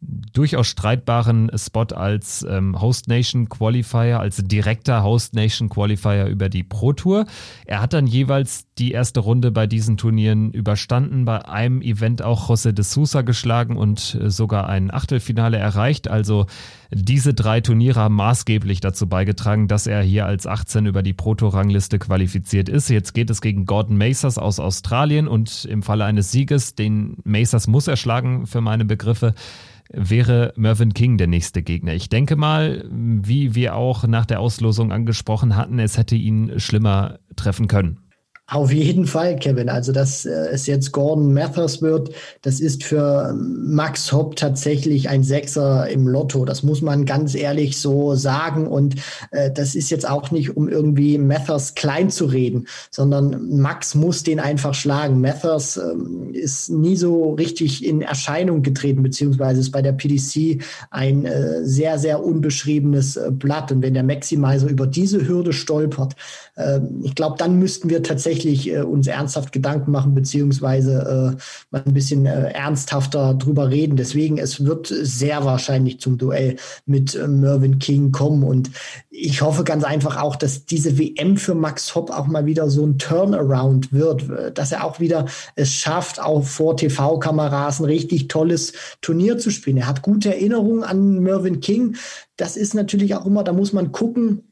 [0.00, 6.62] durchaus streitbaren Spot als ähm, Host Nation Qualifier, als direkter Host Nation Qualifier über die
[6.62, 7.26] Pro Tour.
[7.64, 12.50] Er hat dann jeweils die erste Runde bei diesen Turnieren überstanden, bei einem Event auch
[12.50, 16.08] José de Sousa geschlagen und äh, sogar ein Achtelfinale erreicht.
[16.08, 16.46] Also
[16.90, 21.34] diese drei Turniere haben maßgeblich dazu beigetragen, dass er hier als 18 über die Pro
[21.34, 22.90] Tour Rangliste qualifiziert ist.
[22.90, 27.66] Jetzt geht es gegen Gordon Macers aus Australien und im Falle eines Sieges, den Macers
[27.66, 29.34] muss er schlagen für meine Begriffe,
[29.92, 31.94] wäre Mervyn King der nächste Gegner.
[31.94, 37.18] Ich denke mal, wie wir auch nach der Auslosung angesprochen hatten, es hätte ihn schlimmer
[37.36, 38.05] treffen können.
[38.48, 39.68] Auf jeden Fall, Kevin.
[39.68, 42.10] Also, dass äh, es jetzt Gordon Mathers wird,
[42.42, 46.44] das ist für Max Hopp tatsächlich ein Sechser im Lotto.
[46.44, 48.68] Das muss man ganz ehrlich so sagen.
[48.68, 48.94] Und
[49.32, 54.22] äh, das ist jetzt auch nicht, um irgendwie Mathers klein zu reden, sondern Max muss
[54.22, 55.20] den einfach schlagen.
[55.20, 61.26] Mathers ähm, ist nie so richtig in Erscheinung getreten, beziehungsweise ist bei der PDC ein
[61.26, 63.72] äh, sehr, sehr unbeschriebenes äh, Blatt.
[63.72, 66.14] Und wenn der Maximizer über diese Hürde stolpert,
[66.56, 71.82] ähm, ich glaube, dann müssten wir tatsächlich äh, uns ernsthaft Gedanken machen, beziehungsweise äh, mal
[71.86, 73.96] ein bisschen äh, ernsthafter drüber reden.
[73.96, 78.42] Deswegen, es wird sehr wahrscheinlich zum Duell mit äh, Mervyn King kommen.
[78.42, 78.70] Und
[79.10, 82.84] ich hoffe ganz einfach auch, dass diese WM für Max Hopp auch mal wieder so
[82.84, 84.24] ein Turnaround wird,
[84.54, 89.78] dass er auch wieder es schafft, auch vor TV-Kameras ein richtig tolles Turnier zu spielen.
[89.78, 91.96] Er hat gute Erinnerungen an Mervyn King.
[92.36, 94.42] Das ist natürlich auch immer, da muss man gucken,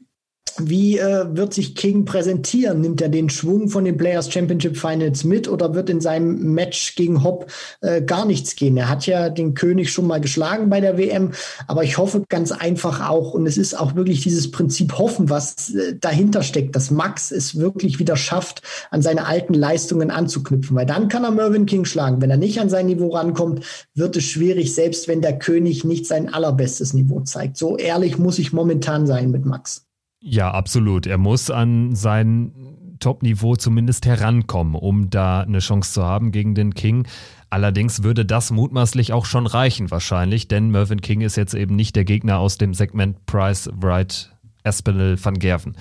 [0.59, 2.81] wie äh, wird sich King präsentieren?
[2.81, 6.95] Nimmt er den Schwung von den Players Championship Finals mit oder wird in seinem Match
[6.95, 8.77] gegen Hopp äh, gar nichts gehen?
[8.77, 11.33] Er hat ja den König schon mal geschlagen bei der WM,
[11.67, 15.75] aber ich hoffe ganz einfach auch, und es ist auch wirklich dieses Prinzip Hoffen, was
[15.75, 20.87] äh, dahinter steckt, dass Max es wirklich wieder schafft, an seine alten Leistungen anzuknüpfen, weil
[20.87, 22.23] dann kann er Mervyn King schlagen.
[22.23, 23.65] Wenn er nicht an sein Niveau rankommt,
[23.95, 27.57] wird es schwierig, selbst wenn der König nicht sein allerbestes Niveau zeigt.
[27.57, 29.84] So ehrlich muss ich momentan sein mit Max.
[30.27, 31.07] Ja, absolut.
[31.07, 32.53] Er muss an sein
[32.99, 37.07] Top-Niveau zumindest herankommen, um da eine Chance zu haben gegen den King.
[37.51, 41.95] Allerdings würde das mutmaßlich auch schon reichen, wahrscheinlich, denn Mervyn King ist jetzt eben nicht
[41.95, 45.77] der Gegner aus dem Segment Price Wright Espinel van Gerven.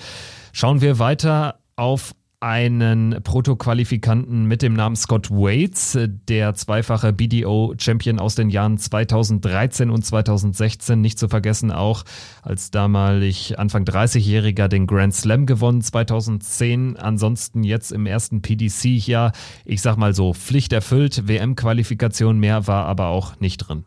[0.52, 2.14] Schauen wir weiter auf
[2.44, 10.04] einen Protoqualifikanten mit dem Namen Scott Waits, der zweifache BDO-Champion aus den Jahren 2013 und
[10.04, 11.00] 2016.
[11.00, 12.04] Nicht zu vergessen auch
[12.42, 16.98] als damalig Anfang 30-Jähriger den Grand Slam gewonnen 2010.
[16.98, 19.32] Ansonsten jetzt im ersten PDC-Jahr,
[19.64, 21.26] ich sag mal so, Pflicht erfüllt.
[21.26, 23.86] WM-Qualifikation mehr war aber auch nicht drin.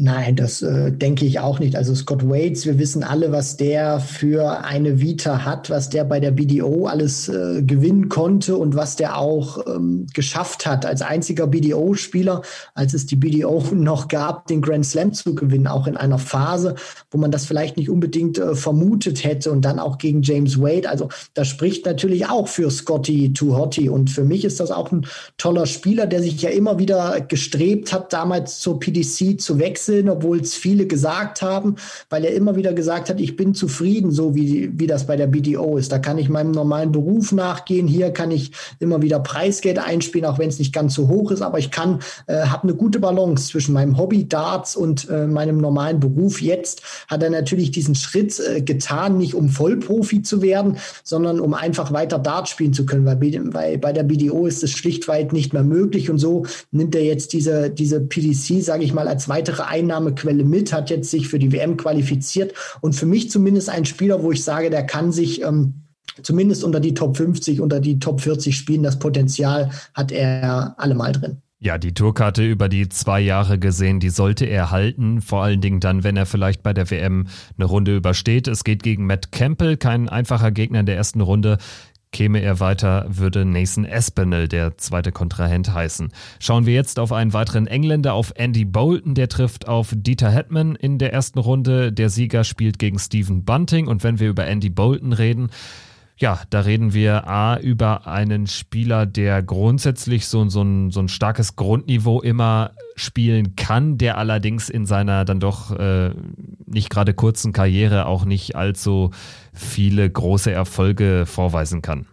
[0.00, 1.74] Nein, das äh, denke ich auch nicht.
[1.74, 6.20] Also Scott Waits, wir wissen alle, was der für eine Vita hat, was der bei
[6.20, 11.48] der BDO alles äh, gewinnen konnte und was der auch ähm, geschafft hat, als einziger
[11.48, 12.42] BDO-Spieler,
[12.74, 16.76] als es die BDO noch gab, den Grand Slam zu gewinnen, auch in einer Phase,
[17.10, 20.88] wo man das vielleicht nicht unbedingt äh, vermutet hätte und dann auch gegen James Wade.
[20.88, 25.08] Also das spricht natürlich auch für Scotty Tuhoti und für mich ist das auch ein
[25.38, 30.08] toller Spieler, der sich ja immer wieder gestrebt hat, damals zur PDC zu wechseln wechseln,
[30.08, 31.76] obwohl es viele gesagt haben,
[32.10, 35.26] weil er immer wieder gesagt hat, ich bin zufrieden, so wie, wie das bei der
[35.26, 35.90] BDO ist.
[35.92, 37.86] Da kann ich meinem normalen Beruf nachgehen.
[37.86, 41.42] Hier kann ich immer wieder Preisgeld einspielen, auch wenn es nicht ganz so hoch ist,
[41.42, 45.58] aber ich kann, äh, habe eine gute Balance zwischen meinem Hobby Darts und äh, meinem
[45.58, 46.40] normalen Beruf.
[46.40, 51.54] Jetzt hat er natürlich diesen Schritt äh, getan, nicht um Vollprofi zu werden, sondern um
[51.54, 53.20] einfach weiter Dart spielen zu können, weil,
[53.54, 57.32] weil bei der BDO ist es schlichtweit nicht mehr möglich und so nimmt er jetzt
[57.32, 61.52] diese, diese PDC, sage ich mal, als weitere Einnahmequelle mit, hat jetzt sich für die
[61.52, 65.74] WM qualifiziert und für mich zumindest ein Spieler, wo ich sage, der kann sich ähm,
[66.22, 68.82] zumindest unter die Top 50, unter die Top 40 spielen.
[68.82, 71.42] Das Potenzial hat er allemal drin.
[71.60, 75.20] Ja, die Tourkarte über die zwei Jahre gesehen, die sollte er halten.
[75.20, 77.26] Vor allen Dingen dann, wenn er vielleicht bei der WM
[77.56, 78.46] eine Runde übersteht.
[78.46, 81.58] Es geht gegen Matt Campbell, kein einfacher Gegner in der ersten Runde.
[82.10, 86.12] Käme er weiter, würde Nathan Espinel der zweite Kontrahent heißen.
[86.40, 90.74] Schauen wir jetzt auf einen weiteren Engländer, auf Andy Bolton, der trifft auf Dieter Hetman
[90.74, 91.92] in der ersten Runde.
[91.92, 95.50] Der Sieger spielt gegen Stephen Bunting und wenn wir über Andy Bolton reden,
[96.20, 101.08] ja, da reden wir A über einen Spieler, der grundsätzlich so, so, ein, so ein
[101.08, 106.10] starkes Grundniveau immer spielen kann, der allerdings in seiner dann doch äh,
[106.66, 109.12] nicht gerade kurzen Karriere auch nicht allzu
[109.58, 112.06] viele große Erfolge vorweisen kann.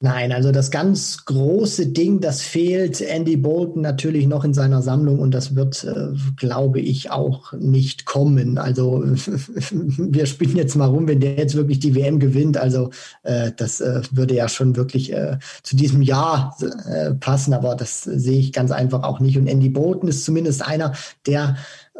[0.00, 5.18] Nein, also das ganz große Ding, das fehlt Andy Bolton natürlich noch in seiner Sammlung
[5.18, 8.58] und das wird, äh, glaube ich, auch nicht kommen.
[8.58, 12.56] Also wir spielen jetzt mal rum, wenn der jetzt wirklich die WM gewinnt.
[12.56, 12.90] Also
[13.24, 16.56] äh, das äh, würde ja schon wirklich äh, zu diesem Jahr
[16.88, 19.36] äh, passen, aber das sehe ich ganz einfach auch nicht.
[19.36, 20.92] Und Andy Bolton ist zumindest einer,
[21.26, 21.56] der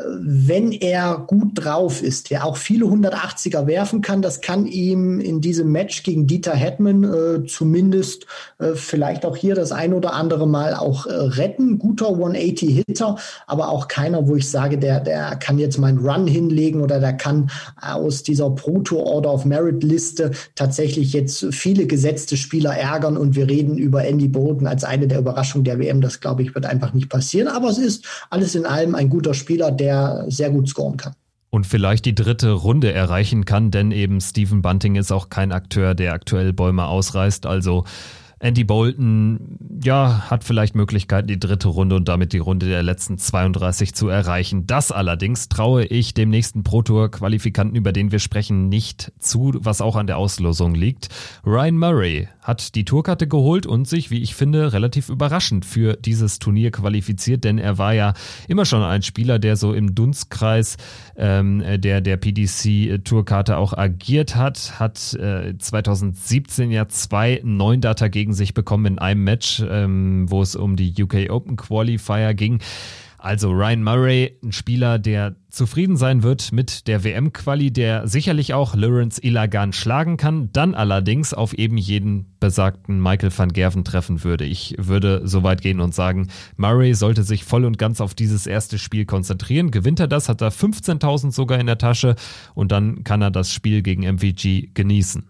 [0.06, 5.40] wenn er gut drauf ist, der auch viele 180er werfen kann, das kann ihm in
[5.40, 8.26] diesem Match gegen Dieter Hetman äh, zumindest
[8.58, 11.78] äh, vielleicht auch hier das ein oder andere Mal auch äh, retten.
[11.78, 16.26] Guter 180-Hitter, aber auch keiner, wo ich sage, der, der kann jetzt mal einen Run
[16.26, 22.36] hinlegen oder der kann aus dieser Proto Order of Merit Liste tatsächlich jetzt viele gesetzte
[22.36, 26.00] Spieler ärgern und wir reden über Andy Bolton als eine der Überraschungen der WM.
[26.00, 29.34] Das glaube ich wird einfach nicht passieren, aber es ist alles in allem ein guter
[29.34, 31.14] Spieler, der der sehr gut scoren kann.
[31.50, 35.94] Und vielleicht die dritte Runde erreichen kann, denn eben Stephen Bunting ist auch kein Akteur,
[35.94, 37.46] der aktuell Bäume ausreißt.
[37.46, 37.84] Also
[38.40, 43.18] Andy Bolton, ja, hat vielleicht Möglichkeiten, die dritte Runde und damit die Runde der letzten
[43.18, 44.66] 32 zu erreichen.
[44.66, 49.54] Das allerdings traue ich dem nächsten Pro Tour Qualifikanten, über den wir sprechen, nicht zu,
[49.58, 51.08] was auch an der Auslosung liegt.
[51.44, 56.38] Ryan Murray hat die Tourkarte geholt und sich, wie ich finde, relativ überraschend für dieses
[56.38, 58.14] Turnier qualifiziert, denn er war ja
[58.46, 60.76] immer schon ein Spieler, der so im Dunstkreis
[61.18, 68.54] ähm, der, der PDC-Tourkarte auch agiert hat, hat äh, 2017 ja zwei Neundata gegen sich
[68.54, 72.60] bekommen in einem Match, ähm, wo es um die UK Open Qualifier ging.
[73.20, 78.76] Also Ryan Murray, ein Spieler, der zufrieden sein wird mit der WM-Quali, der sicherlich auch
[78.76, 84.44] Lawrence Ilagan schlagen kann, dann allerdings auf eben jeden besagten Michael van Gerven treffen würde.
[84.44, 88.46] Ich würde so weit gehen und sagen, Murray sollte sich voll und ganz auf dieses
[88.46, 89.72] erste Spiel konzentrieren.
[89.72, 92.14] Gewinnt er das, hat er 15.000 sogar in der Tasche
[92.54, 95.28] und dann kann er das Spiel gegen MVG genießen.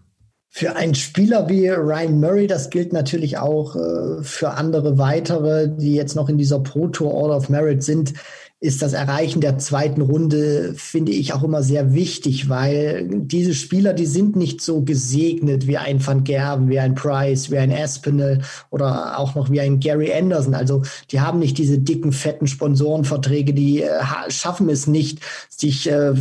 [0.59, 5.95] Für einen Spieler wie Ryan Murray, das gilt natürlich auch äh, für andere weitere, die
[5.95, 8.13] jetzt noch in dieser Pro Tour Order of Merit sind,
[8.61, 13.93] ist das Erreichen der zweiten Runde, finde ich auch immer sehr wichtig, weil diese Spieler,
[13.93, 18.41] die sind nicht so gesegnet wie ein Van Gerven, wie ein Price, wie ein Aspinall
[18.69, 20.55] oder auch noch wie ein Gary Anderson.
[20.55, 23.89] Also die haben nicht diese dicken, fetten Sponsorenverträge, die äh,
[24.27, 26.11] schaffen es nicht, sich äh,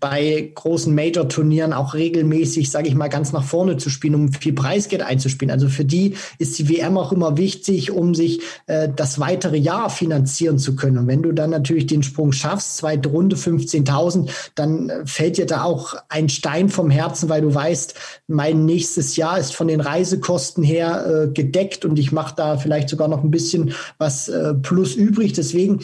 [0.00, 4.52] bei großen Major-Turnieren auch regelmäßig, sage ich mal, ganz nach vorne zu spielen, um viel
[4.52, 5.52] Preisgeld einzuspielen.
[5.52, 9.90] Also für die ist die WM auch immer wichtig, um sich äh, das weitere Jahr
[9.90, 10.98] finanzieren zu können.
[10.98, 15.36] Und wenn du dann natürlich natürlich den Sprung schaffst, zweite Runde 15.000, dann äh, fällt
[15.36, 17.94] dir da auch ein Stein vom Herzen, weil du weißt,
[18.26, 22.88] mein nächstes Jahr ist von den Reisekosten her äh, gedeckt und ich mache da vielleicht
[22.88, 25.34] sogar noch ein bisschen was äh, plus übrig.
[25.34, 25.80] Deswegen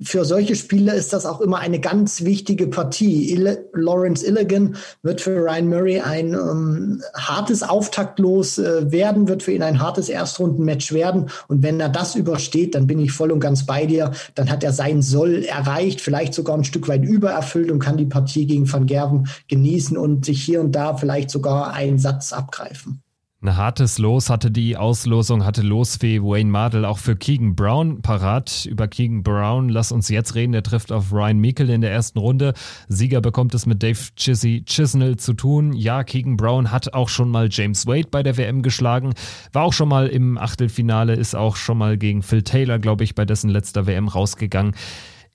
[0.00, 3.32] für solche Spiele ist das auch immer eine ganz wichtige Partie.
[3.32, 9.52] Il Lawrence Illigan wird für Ryan Murray ein ähm, hartes Auftaktlos äh, werden, wird für
[9.52, 11.30] ihn ein hartes Erstrundenmatch werden.
[11.48, 14.12] Und wenn er das übersteht, dann bin ich voll und ganz bei dir.
[14.36, 18.06] Dann hat er sein Soll erreicht, vielleicht sogar ein Stück weit übererfüllt und kann die
[18.06, 23.02] Partie gegen Van Gerven genießen und sich hier und da vielleicht sogar einen Satz abgreifen.
[23.40, 28.66] Ein hartes Los hatte die Auslosung, hatte Losfee Wayne Mardell auch für Keegan Brown parat.
[28.68, 32.18] Über Keegan Brown, lass uns jetzt reden, der trifft auf Ryan Meikle in der ersten
[32.18, 32.52] Runde.
[32.88, 35.72] Sieger bekommt es mit Dave Chizzy Chisnell zu tun.
[35.72, 39.14] Ja, Keegan Brown hat auch schon mal James Wade bei der WM geschlagen,
[39.52, 43.14] war auch schon mal im Achtelfinale, ist auch schon mal gegen Phil Taylor, glaube ich,
[43.14, 44.74] bei dessen letzter WM rausgegangen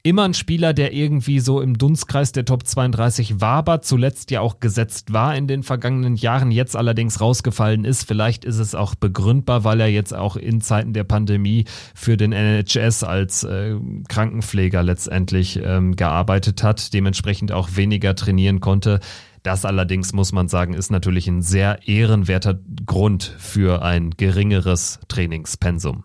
[0.04, 4.42] immer ein Spieler, der irgendwie so im Dunstkreis der Top 32 war, aber zuletzt ja
[4.42, 8.06] auch gesetzt war in den vergangenen Jahren, jetzt allerdings rausgefallen ist.
[8.06, 11.64] Vielleicht ist es auch begründbar, weil er jetzt auch in Zeiten der Pandemie
[11.96, 13.78] für den NHS als äh,
[14.10, 19.00] Krankenpfleger letztendlich ähm, gearbeitet hat, dementsprechend auch weniger trainieren konnte.
[19.42, 26.04] Das allerdings muss man sagen, ist natürlich ein sehr ehrenwerter Grund für ein geringeres Trainingspensum.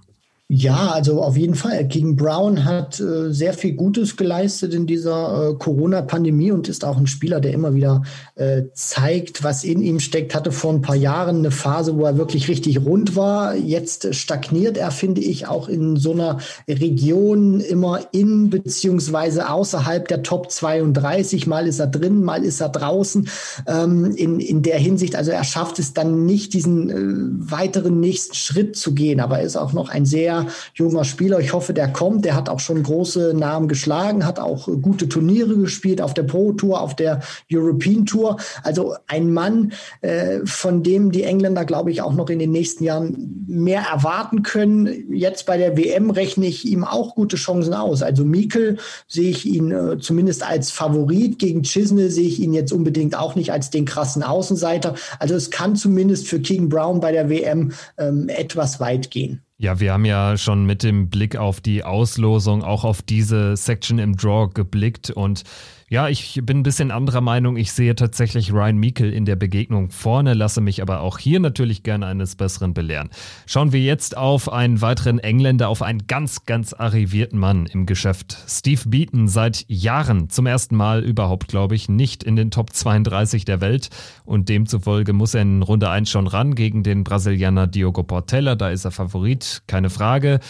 [0.51, 1.85] Ja, also auf jeden Fall.
[1.85, 6.97] Gegen Brown hat äh, sehr viel Gutes geleistet in dieser äh, Corona-Pandemie und ist auch
[6.97, 8.03] ein Spieler, der immer wieder
[8.35, 10.35] äh, zeigt, was in ihm steckt.
[10.35, 13.57] Hatte vor ein paar Jahren eine Phase, wo er wirklich richtig rund war.
[13.57, 20.23] Jetzt stagniert er, finde ich, auch in so einer Region immer in beziehungsweise außerhalb der
[20.23, 21.47] Top 32.
[21.47, 23.29] Mal ist er drin, mal ist er draußen.
[23.67, 28.35] Ähm, in, in der Hinsicht, also er schafft es dann nicht, diesen äh, weiteren nächsten
[28.35, 30.38] Schritt zu gehen, aber er ist auch noch ein sehr
[30.75, 31.41] junger Spieler.
[31.41, 32.25] Ich hoffe, der kommt.
[32.25, 36.53] Der hat auch schon große Namen geschlagen, hat auch gute Turniere gespielt auf der Pro
[36.53, 37.21] Tour, auf der
[37.53, 38.37] European Tour.
[38.63, 42.85] Also ein Mann, äh, von dem die Engländer, glaube ich, auch noch in den nächsten
[42.85, 45.13] Jahren mehr erwarten können.
[45.13, 48.03] Jetzt bei der WM rechne ich ihm auch gute Chancen aus.
[48.03, 51.39] Also Mikel sehe ich ihn äh, zumindest als Favorit.
[51.39, 54.95] Gegen Chisnell sehe ich ihn jetzt unbedingt auch nicht als den krassen Außenseiter.
[55.19, 59.43] Also es kann zumindest für King Brown bei der WM ähm, etwas weit gehen.
[59.61, 63.99] Ja, wir haben ja schon mit dem Blick auf die Auslosung auch auf diese Section
[63.99, 65.43] im Draw geblickt und
[65.91, 67.57] ja, ich bin ein bisschen anderer Meinung.
[67.57, 71.83] Ich sehe tatsächlich Ryan Meikle in der Begegnung vorne, lasse mich aber auch hier natürlich
[71.83, 73.09] gerne eines Besseren belehren.
[73.47, 78.37] Schauen wir jetzt auf einen weiteren Engländer, auf einen ganz, ganz arrivierten Mann im Geschäft.
[78.47, 83.47] Steve Beaton seit Jahren zum ersten Mal überhaupt, glaube ich, nicht in den Top 32
[83.47, 83.89] der Welt
[84.27, 88.57] und demzufolge muss er in Runde 1 schon ran gegen den Brasilianer Diogo Portela.
[88.57, 90.41] Da ist er Favorit, keine Frage.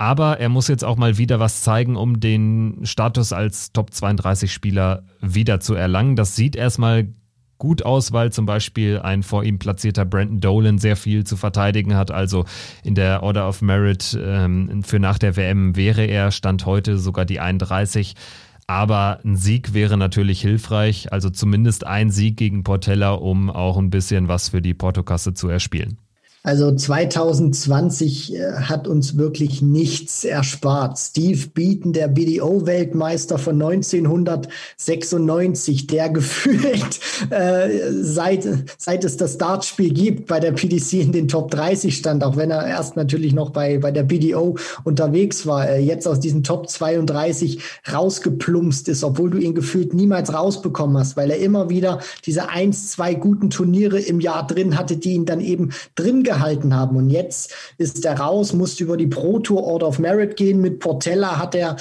[0.00, 4.52] Aber er muss jetzt auch mal wieder was zeigen, um den Status als Top 32
[4.52, 6.14] Spieler wieder zu erlangen.
[6.14, 7.08] Das sieht erstmal
[7.58, 11.96] gut aus, weil zum Beispiel ein vor ihm platzierter Brandon Dolan sehr viel zu verteidigen
[11.96, 12.12] hat.
[12.12, 12.44] Also
[12.84, 17.24] in der Order of Merit ähm, für nach der WM wäre er, Stand heute sogar
[17.24, 18.14] die 31.
[18.68, 23.90] Aber ein Sieg wäre natürlich hilfreich, also zumindest ein Sieg gegen Portella, um auch ein
[23.90, 25.98] bisschen was für die Portokasse zu erspielen.
[26.44, 30.96] Also 2020 äh, hat uns wirklich nichts erspart.
[30.96, 38.46] Steve Beaton, der BDO-Weltmeister von 1996, der gefühlt äh, seit,
[38.78, 42.52] seit es das Dartspiel gibt bei der PDC in den Top 30 stand, auch wenn
[42.52, 46.68] er erst natürlich noch bei, bei der BDO unterwegs war, äh, jetzt aus diesen Top
[46.68, 47.60] 32
[47.92, 52.92] rausgeplumpst ist, obwohl du ihn gefühlt niemals rausbekommen hast, weil er immer wieder diese eins,
[52.92, 56.96] zwei guten Turniere im Jahr drin hatte, die ihn dann eben drin gehalten haben.
[56.96, 60.60] Und jetzt ist er raus, musste über die Pro Tour Order of Merit gehen.
[60.60, 61.76] Mit Portella hat er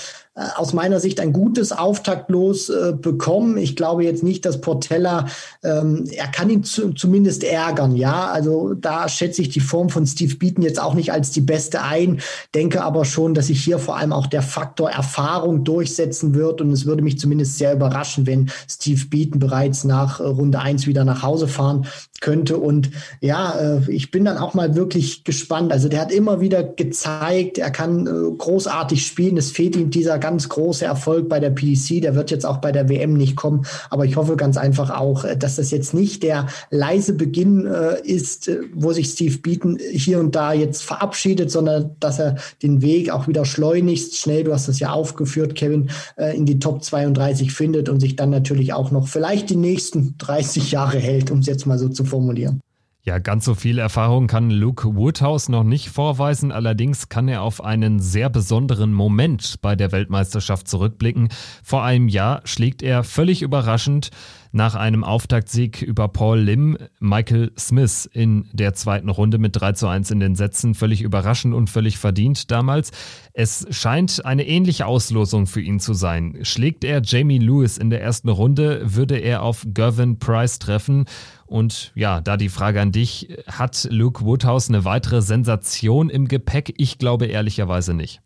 [0.55, 3.57] aus meiner Sicht ein gutes Auftaktlos äh, bekommen.
[3.57, 5.25] Ich glaube jetzt nicht, dass Portella,
[5.63, 8.27] ähm, er kann ihn zu, zumindest ärgern, ja.
[8.27, 11.81] Also da schätze ich die Form von Steve Beaton jetzt auch nicht als die beste
[11.81, 12.21] ein,
[12.53, 16.71] denke aber schon, dass sich hier vor allem auch der Faktor Erfahrung durchsetzen wird und
[16.71, 21.03] es würde mich zumindest sehr überraschen, wenn Steve Beaton bereits nach äh, Runde eins wieder
[21.03, 21.87] nach Hause fahren
[22.21, 22.57] könnte.
[22.57, 25.71] Und ja, äh, ich bin dann auch mal wirklich gespannt.
[25.71, 29.37] Also der hat immer wieder gezeigt, er kann äh, großartig spielen.
[29.37, 32.01] Es fehlt ihm dieser ganz große Erfolg bei der PDC.
[32.01, 33.65] Der wird jetzt auch bei der WM nicht kommen.
[33.89, 38.01] Aber ich hoffe ganz einfach auch, äh, dass das jetzt nicht der leise Beginn äh,
[38.03, 42.81] ist, äh, wo sich Steve Beaton hier und da jetzt verabschiedet, sondern dass er den
[42.81, 46.83] Weg auch wieder schleunigst schnell, du hast das ja aufgeführt, Kevin, äh, in die Top
[46.83, 51.39] 32 findet und sich dann natürlich auch noch vielleicht die nächsten 30 Jahre hält, um
[51.39, 52.59] es jetzt mal so zu formulieren.
[53.07, 56.51] Ja, ganz so viel Erfahrung kann Luke Woodhouse noch nicht vorweisen.
[56.51, 61.29] Allerdings kann er auf einen sehr besonderen Moment bei der Weltmeisterschaft zurückblicken.
[61.63, 64.09] Vor einem Jahr schlägt er völlig überraschend
[64.51, 69.87] nach einem Auftaktsieg über Paul Lim Michael Smith in der zweiten Runde mit 3 zu
[69.87, 70.75] 1 in den Sätzen.
[70.75, 72.91] Völlig überraschend und völlig verdient damals.
[73.33, 76.39] Es scheint eine ähnliche Auslosung für ihn zu sein.
[76.41, 81.05] Schlägt er Jamie Lewis in der ersten Runde, würde er auf Gervin Price treffen.
[81.45, 86.73] Und ja, da die Frage an dich, hat Luke Woodhouse eine weitere Sensation im Gepäck?
[86.77, 88.21] Ich glaube ehrlicherweise nicht.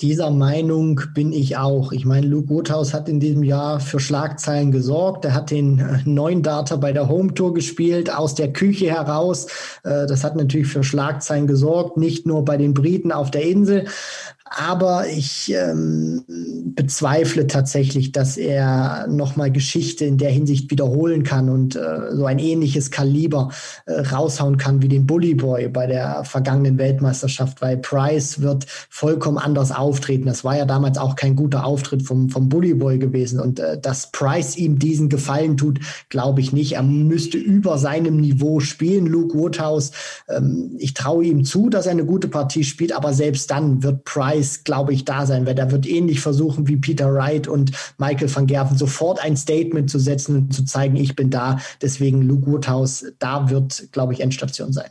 [0.00, 1.92] Dieser Meinung bin ich auch.
[1.92, 5.26] Ich meine, Luke Woodhouse hat in diesem Jahr für Schlagzeilen gesorgt.
[5.26, 9.46] Er hat den äh, neuen Data bei der Home Tour gespielt, aus der Küche heraus.
[9.84, 13.88] Äh, das hat natürlich für Schlagzeilen gesorgt, nicht nur bei den Briten auf der Insel.
[14.52, 16.24] Aber ich ähm,
[16.74, 22.40] bezweifle tatsächlich, dass er nochmal Geschichte in der Hinsicht wiederholen kann und äh, so ein
[22.40, 23.50] ähnliches Kaliber
[23.86, 29.38] äh, raushauen kann wie den Bully Boy bei der vergangenen Weltmeisterschaft, weil Price wird vollkommen
[29.38, 30.26] anders Auftreten.
[30.26, 33.38] Das war ja damals auch kein guter Auftritt vom, vom Bully Boy gewesen.
[33.38, 35.78] Und äh, dass Price ihm diesen Gefallen tut,
[36.08, 36.72] glaube ich nicht.
[36.72, 39.92] Er müsste über seinem Niveau spielen, Luke Woodhouse.
[40.28, 44.04] Ähm, ich traue ihm zu, dass er eine gute Partie spielt, aber selbst dann wird
[44.04, 48.34] Price, glaube ich, da sein, weil er wird ähnlich versuchen wie Peter Wright und Michael
[48.34, 51.58] van Gerven sofort ein Statement zu setzen und zu zeigen, ich bin da.
[51.82, 54.90] Deswegen Luke Woodhouse, da wird, glaube ich, Endstation sein.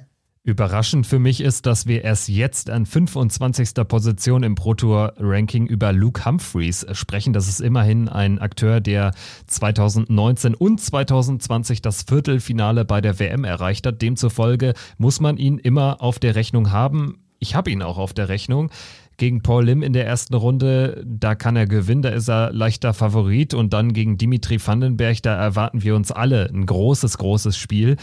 [0.50, 3.74] Überraschend für mich ist, dass wir erst jetzt an 25.
[3.88, 7.34] Position im Pro Tour Ranking über Luke Humphreys sprechen.
[7.34, 9.12] Das ist immerhin ein Akteur, der
[9.47, 14.02] 2019 und 2020 das Viertelfinale bei der WM erreicht hat.
[14.02, 17.20] Demzufolge muss man ihn immer auf der Rechnung haben.
[17.39, 18.72] Ich habe ihn auch auf der Rechnung
[19.20, 22.93] gegen Paul Lim in der ersten Runde, da kann er gewinnen, da ist er leichter
[22.95, 27.97] Favorit und dann gegen Dimitri Vandenberg, da erwarten wir uns alle ein großes, großes Spiel.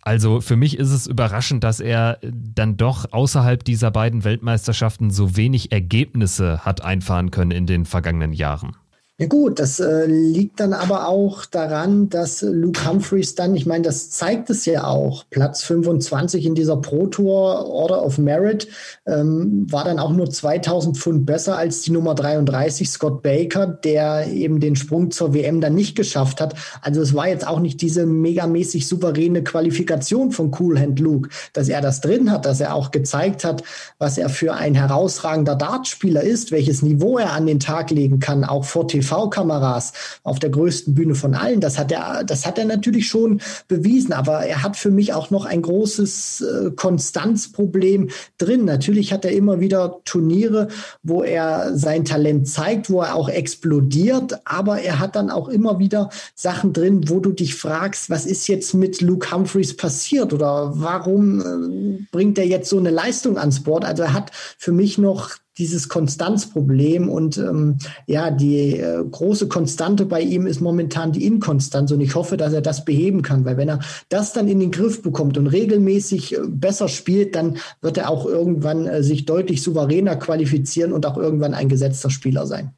[0.00, 5.36] Also für mich ist es überraschend, dass er dann doch außerhalb dieser beiden Weltmeisterschaften so
[5.36, 8.74] wenig Ergebnisse hat einfahren können in den vergangenen Jahren.
[9.18, 13.84] Ja gut, das äh, liegt dann aber auch daran, dass Luke Humphreys dann, ich meine,
[13.84, 18.68] das zeigt es ja auch, Platz 25 in dieser Pro Tour Order of Merit
[19.06, 24.28] ähm, war dann auch nur 2000 Pfund besser als die Nummer 33 Scott Baker, der
[24.28, 26.54] eben den Sprung zur WM dann nicht geschafft hat.
[26.80, 31.68] Also es war jetzt auch nicht diese megamäßig souveräne Qualifikation von Cool Hand Luke, dass
[31.68, 33.62] er das drin hat, dass er auch gezeigt hat,
[33.98, 38.42] was er für ein herausragender Dartspieler ist, welches Niveau er an den Tag legen kann,
[38.44, 39.92] auch vor TV TV-Kameras
[40.22, 41.60] auf der größten Bühne von allen.
[41.60, 44.12] Das hat er, das hat er natürlich schon bewiesen.
[44.12, 48.64] Aber er hat für mich auch noch ein großes äh, Konstanzproblem drin.
[48.64, 50.68] Natürlich hat er immer wieder Turniere,
[51.02, 54.40] wo er sein Talent zeigt, wo er auch explodiert.
[54.44, 58.46] Aber er hat dann auch immer wieder Sachen drin, wo du dich fragst, was ist
[58.46, 63.62] jetzt mit Luke Humphreys passiert oder warum äh, bringt er jetzt so eine Leistung ans
[63.62, 63.84] Board?
[63.84, 67.76] Also er hat für mich noch dieses Konstanzproblem und ähm,
[68.06, 72.52] ja, die äh, große Konstante bei ihm ist momentan die Inkonstanz und ich hoffe, dass
[72.52, 76.34] er das beheben kann, weil wenn er das dann in den Griff bekommt und regelmäßig
[76.34, 81.18] äh, besser spielt, dann wird er auch irgendwann äh, sich deutlich souveräner qualifizieren und auch
[81.18, 82.72] irgendwann ein gesetzter Spieler sein.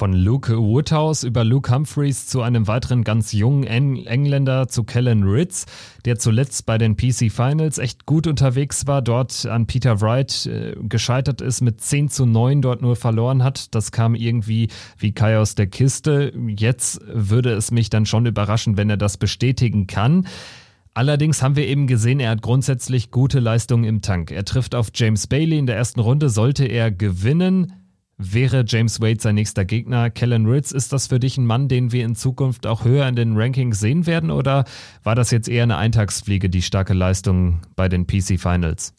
[0.00, 5.24] Von Luke Woodhouse über Luke Humphreys zu einem weiteren ganz jungen Eng Engländer zu Kellen
[5.24, 5.66] Ritz,
[6.06, 10.74] der zuletzt bei den PC Finals echt gut unterwegs war, dort an Peter Wright äh,
[10.84, 13.74] gescheitert ist, mit 10 zu 9 dort nur verloren hat.
[13.74, 16.32] Das kam irgendwie wie Kai aus der Kiste.
[16.48, 20.26] Jetzt würde es mich dann schon überraschen, wenn er das bestätigen kann.
[20.94, 24.30] Allerdings haben wir eben gesehen, er hat grundsätzlich gute Leistungen im Tank.
[24.30, 27.74] Er trifft auf James Bailey in der ersten Runde, sollte er gewinnen
[28.22, 30.10] Wäre James Wade sein nächster Gegner?
[30.10, 33.16] Kellen Ritz, ist das für dich ein Mann, den wir in Zukunft auch höher in
[33.16, 34.30] den Rankings sehen werden?
[34.30, 34.66] Oder
[35.02, 38.92] war das jetzt eher eine Eintagsfliege, die starke Leistung bei den PC Finals?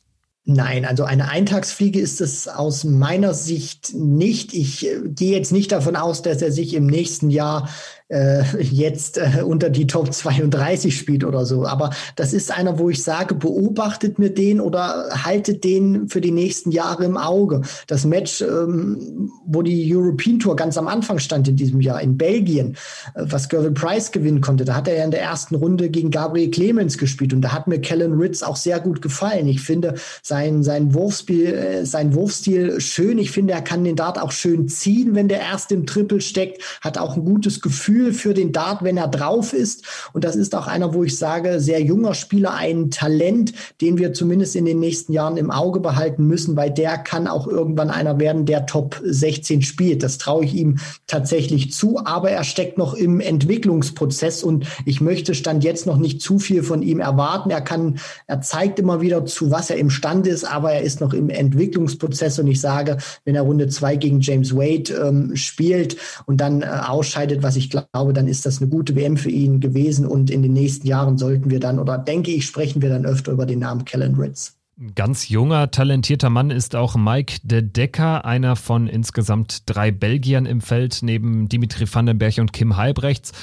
[0.43, 4.55] Nein, also eine Eintagsfliege ist es aus meiner Sicht nicht.
[4.55, 7.69] Ich äh, gehe jetzt nicht davon aus, dass er sich im nächsten Jahr
[8.11, 11.65] äh, jetzt äh, unter die Top 32 spielt oder so.
[11.65, 16.31] Aber das ist einer, wo ich sage, beobachtet mir den oder haltet den für die
[16.31, 17.61] nächsten Jahre im Auge.
[17.87, 22.17] Das Match, ähm, wo die European Tour ganz am Anfang stand in diesem Jahr in
[22.17, 22.75] Belgien,
[23.15, 26.11] äh, was Gervin Price gewinnen konnte, da hat er ja in der ersten Runde gegen
[26.11, 29.47] Gabriel Clemens gespielt und da hat mir Kellen Ritz auch sehr gut gefallen.
[29.47, 33.17] Ich finde sein, sein Wurfspiel, äh, sein Wurfstil schön.
[33.17, 36.61] Ich finde, er kann den Dart auch schön ziehen, wenn der erst im Triple steckt,
[36.81, 39.85] hat auch ein gutes Gefühl Gefühl für den Dart, wenn er drauf ist.
[40.13, 44.13] Und das ist auch einer, wo ich sage, sehr junger Spieler, ein Talent, den wir
[44.13, 48.19] zumindest in den nächsten Jahren im Auge behalten müssen, weil der kann auch irgendwann einer
[48.19, 50.03] werden, der Top 16 spielt.
[50.03, 55.35] Das traue ich ihm tatsächlich zu, aber er steckt noch im Entwicklungsprozess und ich möchte
[55.35, 57.49] Stand jetzt noch nicht zu viel von ihm erwarten.
[57.49, 61.13] Er kann, er zeigt immer wieder zu, was er imstande ist, aber er ist noch
[61.13, 66.37] im Entwicklungsprozess und ich sage, wenn er Runde zwei gegen James Wade ähm, spielt und
[66.37, 69.59] dann äh, ausscheidet, was ich glaube, glaube, dann ist das eine gute WM für ihn
[69.59, 73.05] gewesen und in den nächsten Jahren sollten wir dann oder denke ich, sprechen wir dann
[73.05, 74.57] öfter über den Namen Kellen Ritz.
[74.95, 80.61] Ganz junger, talentierter Mann ist auch Mike de Decker, einer von insgesamt drei Belgiern im
[80.61, 83.33] Feld, neben Dimitri Vandenberg und Kim Halbrechts.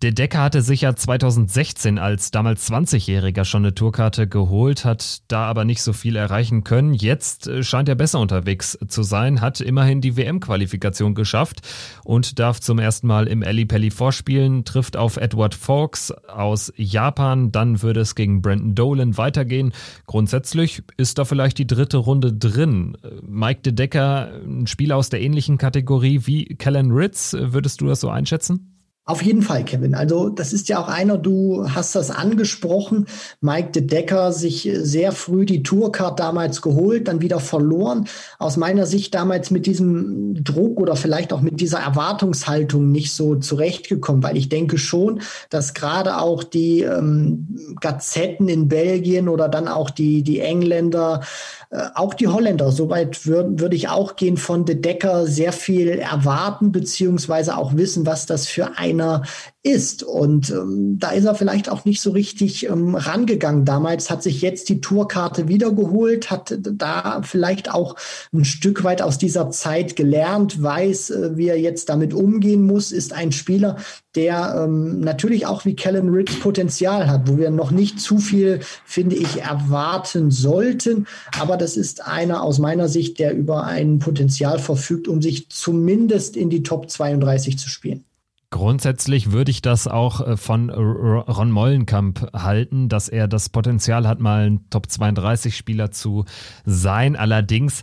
[0.00, 5.46] Der Decker hatte sich ja 2016 als damals 20-Jähriger schon eine Tourkarte geholt, hat da
[5.46, 6.94] aber nicht so viel erreichen können.
[6.94, 11.62] Jetzt äh, scheint er besser unterwegs zu sein, hat immerhin die WM-Qualifikation geschafft
[12.04, 17.50] und darf zum ersten Mal im Ali Pelli vorspielen, trifft auf Edward Fawkes aus Japan,
[17.50, 19.72] dann würde es gegen Brandon Dolan weitergehen.
[20.06, 22.96] Grundsätzlich ist da vielleicht die dritte Runde drin.
[23.26, 27.98] Mike de Decker, ein Spieler aus der ähnlichen Kategorie wie Kellen Ritz, würdest du das
[27.98, 28.77] so einschätzen?
[29.08, 29.94] Auf jeden Fall, Kevin.
[29.94, 33.06] Also das ist ja auch einer, du hast das angesprochen,
[33.40, 38.06] Mike de Decker sich sehr früh die Tourcard damals geholt, dann wieder verloren.
[38.38, 43.36] Aus meiner Sicht damals mit diesem Druck oder vielleicht auch mit dieser Erwartungshaltung nicht so
[43.36, 49.68] zurechtgekommen, weil ich denke schon, dass gerade auch die ähm, Gazetten in Belgien oder dann
[49.68, 51.22] auch die, die Engländer
[51.67, 55.88] äh, auch die Holländer, soweit würde würd ich auch gehen, von De Decker sehr viel
[55.88, 59.22] erwarten, beziehungsweise auch wissen, was das für einer
[59.68, 60.02] ist.
[60.02, 64.40] Und ähm, da ist er vielleicht auch nicht so richtig ähm, rangegangen damals, hat sich
[64.40, 67.96] jetzt die Tourkarte wiedergeholt, hat da vielleicht auch
[68.32, 72.92] ein Stück weit aus dieser Zeit gelernt, weiß, äh, wie er jetzt damit umgehen muss,
[72.92, 73.76] ist ein Spieler,
[74.14, 78.60] der ähm, natürlich auch wie Kellen Ritz Potenzial hat, wo wir noch nicht zu viel,
[78.84, 81.06] finde ich, erwarten sollten.
[81.38, 86.36] Aber das ist einer aus meiner Sicht, der über ein Potenzial verfügt, um sich zumindest
[86.36, 88.07] in die Top 32 zu spielen.
[88.50, 94.20] Grundsätzlich würde ich das auch äh, von Ron Mollenkamp halten, dass er das Potenzial hat,
[94.20, 96.24] mal ein Top 32 Spieler zu
[96.64, 97.14] sein.
[97.14, 97.82] Allerdings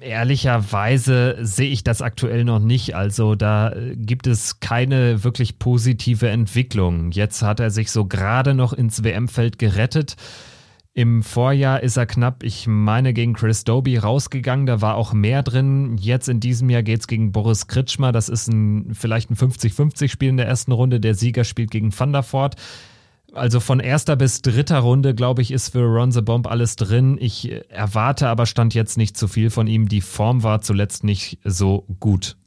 [0.00, 2.94] Ehrlicherweise sehe ich das aktuell noch nicht.
[2.94, 7.12] Also da äh, gibt es keine wirklich positive Entwicklung.
[7.12, 10.16] Jetzt hat er sich so gerade noch ins WM-Feld gerettet.
[10.96, 14.64] Im Vorjahr ist er knapp, ich meine, gegen Chris Doby rausgegangen.
[14.64, 15.98] Da war auch mehr drin.
[15.98, 18.12] Jetzt in diesem Jahr geht es gegen Boris Kritschmer.
[18.12, 20.98] Das ist ein, vielleicht ein 50-50-Spiel in der ersten Runde.
[20.98, 22.56] Der Sieger spielt gegen Van der Voort.
[23.34, 27.18] Also von erster bis dritter Runde, glaube ich, ist für Ron the Bomb alles drin.
[27.20, 29.90] Ich erwarte aber stand jetzt nicht zu viel von ihm.
[29.90, 32.38] Die Form war zuletzt nicht so gut.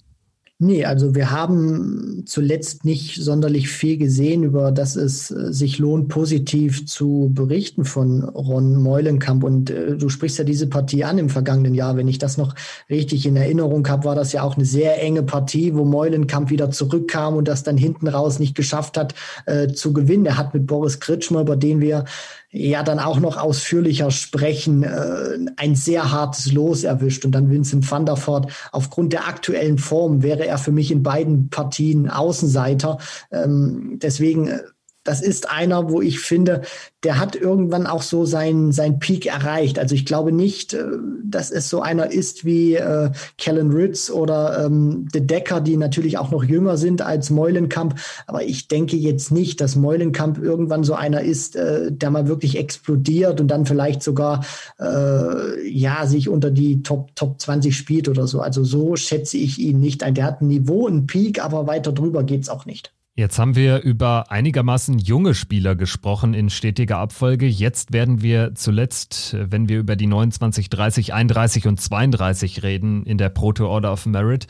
[0.62, 6.10] Nee, also wir haben zuletzt nicht sonderlich viel gesehen, über das es äh, sich lohnt,
[6.10, 9.46] positiv zu berichten von Ron Meulenkamp.
[9.46, 11.96] Und äh, du sprichst ja diese Partie an im vergangenen Jahr.
[11.96, 12.56] Wenn ich das noch
[12.90, 16.72] richtig in Erinnerung habe, war das ja auch eine sehr enge Partie, wo Meulenkamp wieder
[16.72, 20.26] zurückkam und das dann hinten raus nicht geschafft hat äh, zu gewinnen.
[20.26, 22.04] Er hat mit Boris Kritschmer, über den wir
[22.52, 27.26] ja dann auch noch ausführlicher sprechen, äh, ein sehr hartes Los erwischt.
[27.26, 31.04] Und dann Vincent van der Voort, aufgrund der aktuellen Form wäre er für mich in
[31.04, 32.98] beiden Partien Außenseiter.
[33.32, 34.60] Ähm, deswegen äh,
[35.10, 36.62] das ist einer, wo ich finde,
[37.04, 39.80] der hat irgendwann auch so sein, sein Peak erreicht.
[39.80, 40.84] Also ich glaube nicht, äh,
[41.24, 46.20] dass es so einer ist wie äh, Kellen Ritz oder ähm, De Decker, die natürlich
[46.20, 47.96] auch noch jünger sind als Meulenkamp.
[48.28, 52.56] Aber ich denke jetzt nicht, dass Meulenkamp irgendwann so einer ist, äh, der mal wirklich
[52.56, 54.46] explodiert und dann vielleicht sogar
[54.80, 58.42] äh, ja sich unter die Top, Top 20 spielt oder so.
[58.42, 60.14] Also so schätze ich ihn nicht ein.
[60.14, 62.94] Der hat ein Niveau, ein Peak, aber weiter drüber geht's auch nicht.
[63.20, 67.48] Jetzt haben wir über einigermaßen junge Spieler gesprochen in stetiger Abfolge.
[67.48, 73.18] Jetzt werden wir zuletzt, wenn wir über die 29, 30, 31 und 32 reden in
[73.18, 74.48] der Proto Order of Merit,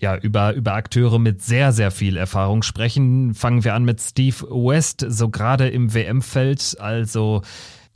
[0.00, 3.34] ja, über, über Akteure mit sehr, sehr viel Erfahrung sprechen.
[3.34, 6.76] Fangen wir an mit Steve West, so gerade im WM-Feld.
[6.80, 7.42] Also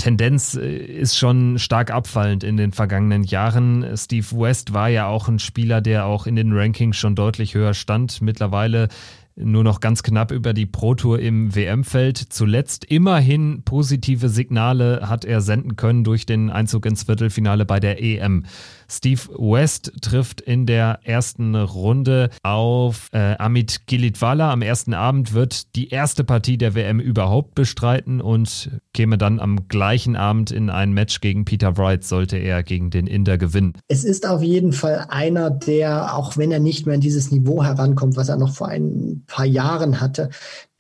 [0.02, 3.84] Tendenz äh, ist schon stark abfallend in den vergangenen Jahren.
[3.96, 7.74] Steve West war ja auch ein Spieler, der auch in den Rankings schon deutlich höher
[7.74, 8.20] stand.
[8.22, 8.88] Mittlerweile
[9.36, 12.18] nur noch ganz knapp über die Pro Tour im WM-Feld.
[12.18, 18.02] Zuletzt immerhin positive Signale hat er senden können durch den Einzug ins Viertelfinale bei der
[18.02, 18.44] EM.
[18.88, 24.52] Steve West trifft in der ersten Runde auf äh, Amit Gilitwala.
[24.52, 29.68] Am ersten Abend wird die erste Partie der WM überhaupt bestreiten und käme dann am
[29.68, 33.72] gleichen Abend in ein Match gegen Peter Wright, sollte er gegen den Inder gewinnen.
[33.88, 37.64] Es ist auf jeden Fall einer, der, auch wenn er nicht mehr an dieses Niveau
[37.64, 40.30] herankommt, was er noch vor ein paar Jahren hatte,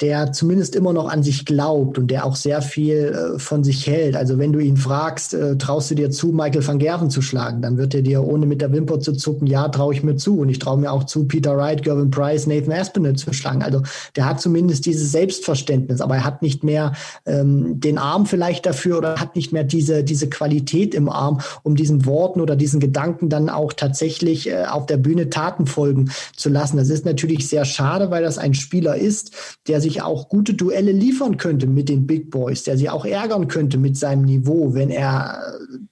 [0.02, 3.86] der zumindest immer noch an sich glaubt und der auch sehr viel äh, von sich
[3.86, 4.16] hält.
[4.16, 7.62] Also wenn du ihn fragst, äh, traust du dir zu, Michael van Gerven zu schlagen,
[7.62, 10.40] dann wird er dir ohne mit der Wimper zu zucken, ja, traue ich mir zu.
[10.40, 13.62] Und ich traue mir auch zu, Peter Wright, Gervin Price, Nathan Aspinall zu schlagen.
[13.62, 13.82] Also
[14.16, 16.94] der hat zumindest dieses Selbstverständnis, aber er hat nicht mehr
[17.24, 21.76] ähm, den Arm vielleicht dafür oder hat nicht mehr diese, diese Qualität im Arm, um
[21.76, 26.48] diesen Worten oder diesen Gedanken dann auch tatsächlich äh, auf der Bühne Taten folgen zu
[26.48, 26.76] lassen.
[26.76, 30.54] Das ist natürlich sehr schade, weil das ein Spieler ist, der sich sich auch gute
[30.54, 34.74] Duelle liefern könnte mit den Big Boys, der sie auch ärgern könnte mit seinem Niveau,
[34.74, 35.38] wenn er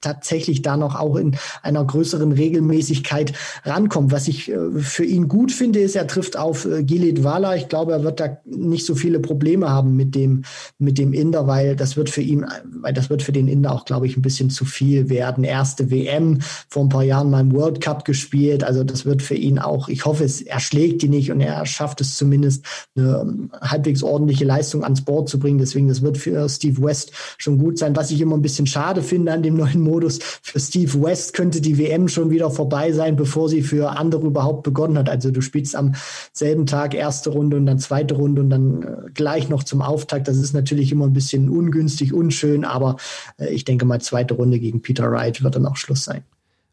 [0.00, 3.32] tatsächlich da noch auch in einer größeren Regelmäßigkeit
[3.64, 4.12] rankommt.
[4.12, 7.56] Was ich äh, für ihn gut finde, ist, er trifft auf äh, Gilead Wala.
[7.56, 10.44] Ich glaube, er wird da nicht so viele Probleme haben mit dem,
[10.78, 12.46] mit dem Inder, weil das wird für ihn,
[12.80, 15.44] weil das wird für den Inder auch, glaube ich, ein bisschen zu viel werden.
[15.44, 16.38] Erste WM
[16.68, 18.64] vor ein paar Jahren mal im World Cup gespielt.
[18.64, 21.66] Also das wird für ihn auch, ich hoffe, es, er schlägt die nicht und er
[21.66, 22.64] schafft es zumindest,
[22.96, 25.58] eine halbwegs halbwegs ordentliche Leistung ans Board zu bringen.
[25.58, 27.96] Deswegen, das wird für Steve West schon gut sein.
[27.96, 31.60] Was ich immer ein bisschen schade finde an dem neuen Modus, für Steve West könnte
[31.60, 35.08] die WM schon wieder vorbei sein, bevor sie für andere überhaupt begonnen hat.
[35.08, 35.94] Also du spielst am
[36.32, 40.28] selben Tag erste Runde und dann zweite Runde und dann äh, gleich noch zum Auftakt.
[40.28, 42.96] Das ist natürlich immer ein bisschen ungünstig, unschön, aber
[43.38, 46.22] äh, ich denke mal, zweite Runde gegen Peter Wright wird dann auch Schluss sein.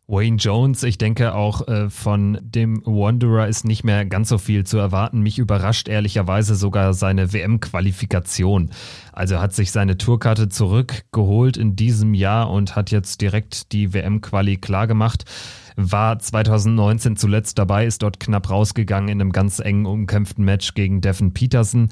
[0.10, 4.66] Wayne Jones, ich denke auch äh, von dem Wanderer ist nicht mehr ganz so viel
[4.66, 5.20] zu erwarten.
[5.20, 8.72] Mich überrascht ehrlicherweise sogar seine WM-Qualifikation.
[9.12, 14.56] Also hat sich seine Tourkarte zurückgeholt in diesem Jahr und hat jetzt direkt die WM-Quali
[14.56, 15.26] klargemacht.
[15.76, 21.02] War 2019 zuletzt dabei, ist dort knapp rausgegangen in einem ganz engen umkämpften Match gegen
[21.02, 21.90] Devin Peterson.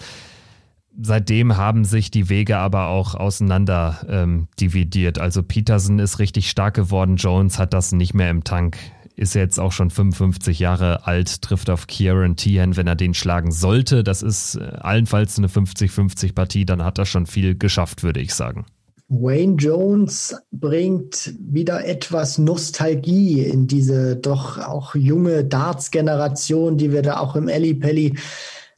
[1.02, 5.20] Seitdem haben sich die Wege aber auch auseinander ähm, dividiert.
[5.20, 8.78] Also Peterson ist richtig stark geworden, Jones hat das nicht mehr im Tank.
[9.18, 13.52] Ist jetzt auch schon 55 Jahre alt, trifft auf Kieran Tian, wenn er den schlagen
[13.52, 14.04] sollte.
[14.04, 18.34] Das ist äh, allenfalls eine 50-50 Partie, dann hat er schon viel geschafft, würde ich
[18.34, 18.66] sagen.
[19.08, 27.20] Wayne Jones bringt wieder etwas Nostalgie in diese doch auch junge Darts-Generation, die wir da
[27.20, 28.18] auch im Ellie Pelli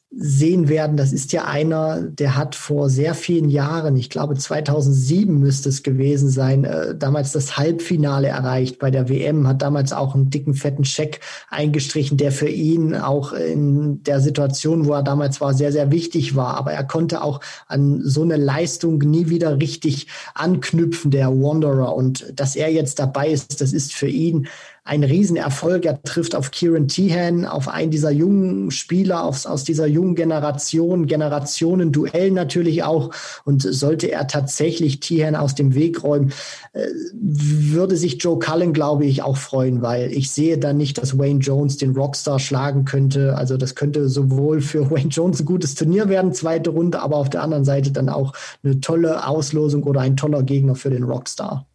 [0.10, 5.38] sehen werden, das ist ja einer, der hat vor sehr vielen Jahren, ich glaube 2007
[5.38, 10.16] müsste es gewesen sein, äh, damals das Halbfinale erreicht bei der WM, hat damals auch
[10.16, 15.41] einen dicken, fetten Scheck eingestrichen, der für ihn auch in der Situation, wo er damals
[15.41, 16.55] war, sehr, sehr wichtig war.
[16.55, 21.93] Aber er konnte auch an so eine Leistung nie wieder richtig anknüpfen, der Wanderer.
[21.93, 24.47] Und dass er jetzt dabei ist, das ist für ihn
[24.88, 25.86] ein Riesenerfolg.
[25.86, 31.08] Er trifft auf Kieran Tehan, auf einen dieser jungen Spieler aus, aus dieser jungen Generation,
[31.08, 33.12] Generationen-Duell natürlich auch.
[33.44, 36.32] Und sollte er tatsächlich Tehan aus dem Weg räumen,
[36.74, 41.18] äh, würde sich Joe Cullen, glaube ich, auch freuen, weil ich sehe dann nicht, dass
[41.18, 43.36] Wayne Jones den Rockstar schlagen könnte.
[43.36, 47.30] Also das könnte sowohl für Wayne Jones ein gutes Turnier werden, zweite Runde, aber auf
[47.30, 48.34] der anderen Seite dann auch
[48.64, 51.68] eine tolle Auslosung oder ein toller Gegner für den Rockstar.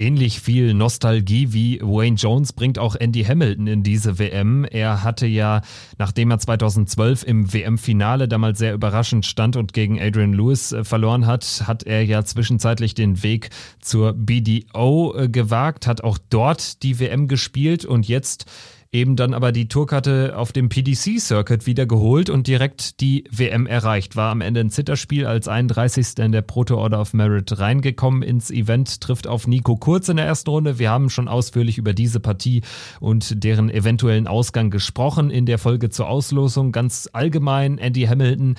[0.00, 4.64] Ähnlich viel Nostalgie wie Wayne Jones bringt auch Andy Hamilton in diese WM.
[4.64, 5.60] Er hatte ja,
[5.98, 11.26] nachdem er 2012 im WM-Finale damals sehr überraschend stand und gegen Adrian Lewis äh, verloren
[11.26, 17.00] hat, hat er ja zwischenzeitlich den Weg zur BDO äh, gewagt, hat auch dort die
[17.00, 18.46] WM gespielt und jetzt
[18.90, 24.16] eben dann aber die Tourkarte auf dem PDC-Circuit wieder geholt und direkt die WM erreicht.
[24.16, 26.18] War am Ende ein Zitterspiel als 31.
[26.18, 30.26] in der Proto Order of Merit reingekommen ins Event, trifft auf Nico Kurz in der
[30.26, 30.78] ersten Runde.
[30.78, 32.62] Wir haben schon ausführlich über diese Partie
[33.00, 36.72] und deren eventuellen Ausgang gesprochen in der Folge zur Auslosung.
[36.72, 38.54] Ganz allgemein, Andy Hamilton.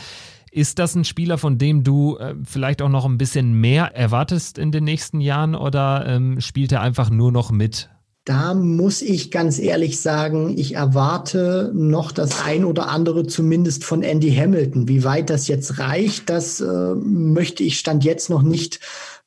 [0.52, 4.58] Ist das ein Spieler, von dem du äh, vielleicht auch noch ein bisschen mehr erwartest
[4.58, 7.90] in den nächsten Jahren oder ähm, spielt er einfach nur noch mit?
[8.26, 14.04] Da muss ich ganz ehrlich sagen, ich erwarte noch das ein oder andere zumindest von
[14.04, 14.88] Andy Hamilton.
[14.88, 18.80] Wie weit das jetzt reicht, das äh, möchte ich Stand jetzt noch nicht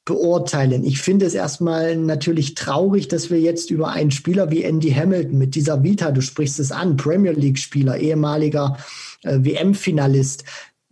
[0.04, 0.84] beurteilen.
[0.84, 5.38] Ich finde es erstmal natürlich traurig, dass wir jetzt über einen Spieler wie Andy Hamilton
[5.38, 8.76] mit dieser Vita, du sprichst es an, Premier League Spieler, ehemaliger
[9.22, 10.44] äh, WM-Finalist,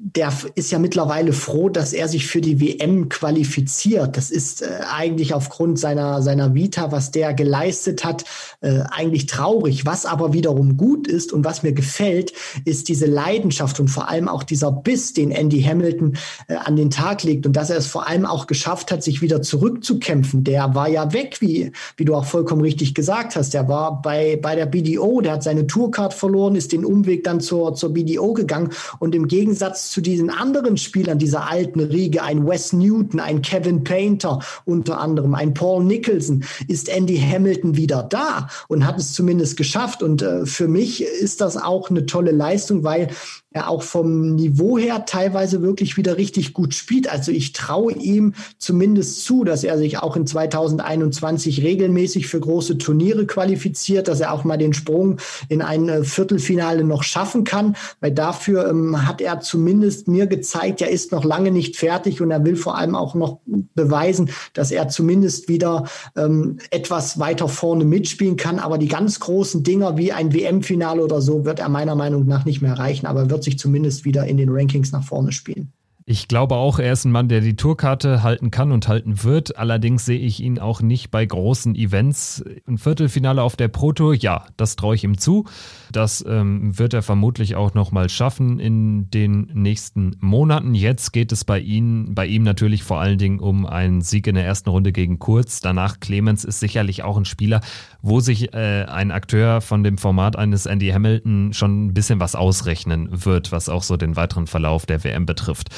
[0.02, 4.16] der ist ja mittlerweile froh, dass er sich für die WM qualifiziert.
[4.16, 8.24] Das ist äh, eigentlich aufgrund seiner, seiner Vita, was der geleistet hat,
[8.62, 9.84] äh, eigentlich traurig.
[9.84, 12.32] Was aber wiederum gut ist und was mir gefällt,
[12.64, 16.16] ist diese Leidenschaft und vor allem auch dieser Biss, den Andy Hamilton
[16.48, 19.20] äh, an den Tag legt und dass er es vor allem auch geschafft hat, sich
[19.20, 20.44] wieder zurückzukämpfen.
[20.44, 23.52] Der war ja weg, wie, wie du auch vollkommen richtig gesagt hast.
[23.52, 27.40] Der war bei, bei der BDO, der hat seine Tourcard verloren, ist den Umweg dann
[27.40, 32.46] zur, zur BDO gegangen und im Gegensatz zu diesen anderen Spielern dieser alten Riege, ein
[32.46, 38.48] Wes Newton, ein Kevin Painter unter anderem, ein Paul Nicholson, ist Andy Hamilton wieder da
[38.68, 40.02] und hat es zumindest geschafft.
[40.04, 43.08] Und äh, für mich ist das auch eine tolle Leistung, weil
[43.52, 47.10] er auch vom Niveau her teilweise wirklich wieder richtig gut spielt.
[47.10, 52.78] Also ich traue ihm zumindest zu, dass er sich auch in 2021 regelmäßig für große
[52.78, 57.74] Turniere qualifiziert, dass er auch mal den Sprung in ein äh, Viertelfinale noch schaffen kann,
[58.00, 62.30] weil dafür ähm, hat er zumindest mir gezeigt, er ist noch lange nicht fertig und
[62.30, 63.40] er will vor allem auch noch
[63.74, 65.84] beweisen, dass er zumindest wieder
[66.16, 68.60] ähm, etwas weiter vorne mitspielen kann.
[68.60, 72.44] Aber die ganz großen Dinger wie ein WM-Finale oder so wird er meiner Meinung nach
[72.44, 75.72] nicht mehr erreichen, aber wird sich zumindest wieder in den Rankings nach vorne spielen.
[76.10, 79.56] Ich glaube auch, er ist ein Mann, der die Tourkarte halten kann und halten wird.
[79.56, 82.42] Allerdings sehe ich ihn auch nicht bei großen Events.
[82.66, 85.46] Ein Viertelfinale auf der Pro Tour, ja, das traue ich ihm zu.
[85.92, 90.74] Das ähm, wird er vermutlich auch nochmal schaffen in den nächsten Monaten.
[90.74, 94.34] Jetzt geht es bei ihm, bei ihm natürlich vor allen Dingen um einen Sieg in
[94.34, 95.60] der ersten Runde gegen Kurz.
[95.60, 97.60] Danach Clemens ist sicherlich auch ein Spieler,
[98.02, 102.34] wo sich äh, ein Akteur von dem Format eines Andy Hamilton schon ein bisschen was
[102.34, 105.68] ausrechnen wird, was auch so den weiteren Verlauf der WM betrifft.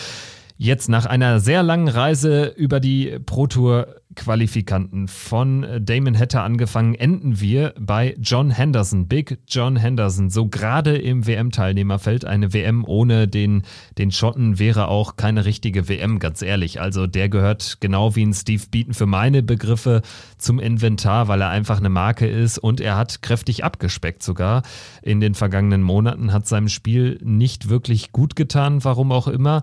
[0.62, 6.94] Jetzt nach einer sehr langen Reise über die Pro Tour Qualifikanten von Damon Hatter angefangen,
[6.94, 10.30] enden wir bei John Henderson, Big John Henderson.
[10.30, 13.62] So gerade im WM-Teilnehmerfeld eine WM ohne den,
[13.98, 16.80] den Schotten wäre auch keine richtige WM, ganz ehrlich.
[16.80, 20.02] Also der gehört genau wie ein Steve Beaton für meine Begriffe
[20.38, 24.62] zum Inventar, weil er einfach eine Marke ist und er hat kräftig abgespeckt sogar.
[25.02, 29.62] In den vergangenen Monaten hat seinem Spiel nicht wirklich gut getan, warum auch immer.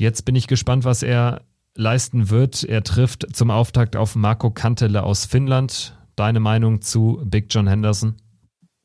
[0.00, 1.42] Jetzt bin ich gespannt, was er
[1.74, 2.64] leisten wird.
[2.64, 5.94] Er trifft zum Auftakt auf Marco Kantele aus Finnland.
[6.16, 8.16] Deine Meinung zu Big John Henderson?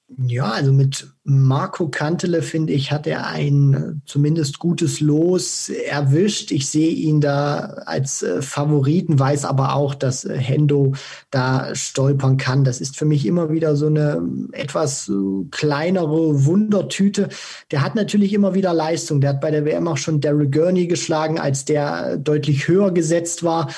[0.07, 6.51] Ja, also mit Marco Kantele, finde ich, hat er ein äh, zumindest gutes Los erwischt.
[6.51, 10.93] Ich sehe ihn da als äh, Favoriten, weiß aber auch, dass äh, Hendo
[11.31, 12.63] da stolpern kann.
[12.63, 15.11] Das ist für mich immer wieder so eine etwas
[15.49, 17.29] kleinere Wundertüte.
[17.71, 19.21] Der hat natürlich immer wieder Leistung.
[19.21, 23.41] Der hat bei der WM auch schon Daryl Gurney geschlagen, als der deutlich höher gesetzt
[23.43, 23.71] war.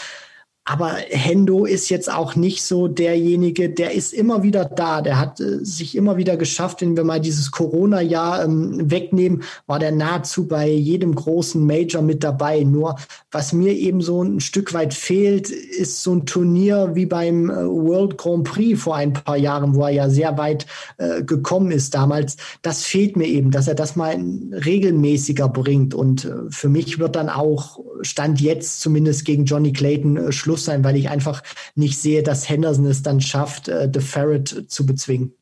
[0.70, 5.01] Aber Hendo ist jetzt auch nicht so derjenige, der ist immer wieder da.
[5.01, 9.80] Der hat äh, sich immer wieder geschafft, wenn wir mal dieses Corona-Jahr ähm, wegnehmen, war
[9.80, 12.65] der nahezu bei jedem großen Major mit dabei.
[12.65, 12.97] Nur
[13.32, 17.65] was mir eben so ein Stück weit fehlt, ist so ein Turnier wie beim äh,
[17.65, 20.65] World Grand Prix vor ein paar Jahren, wo er ja sehr weit
[20.97, 22.36] äh, gekommen ist damals.
[22.61, 24.20] Das fehlt mir eben, dass er das mal
[24.51, 25.93] regelmäßiger bringt.
[25.93, 30.57] Und äh, für mich wird dann auch Stand jetzt zumindest gegen Johnny Clayton äh, Schluss
[30.58, 31.43] Schluss sein, weil ich einfach
[31.76, 35.34] nicht sehe, dass Henderson es dann schafft, äh, The Ferret zu bezwingen.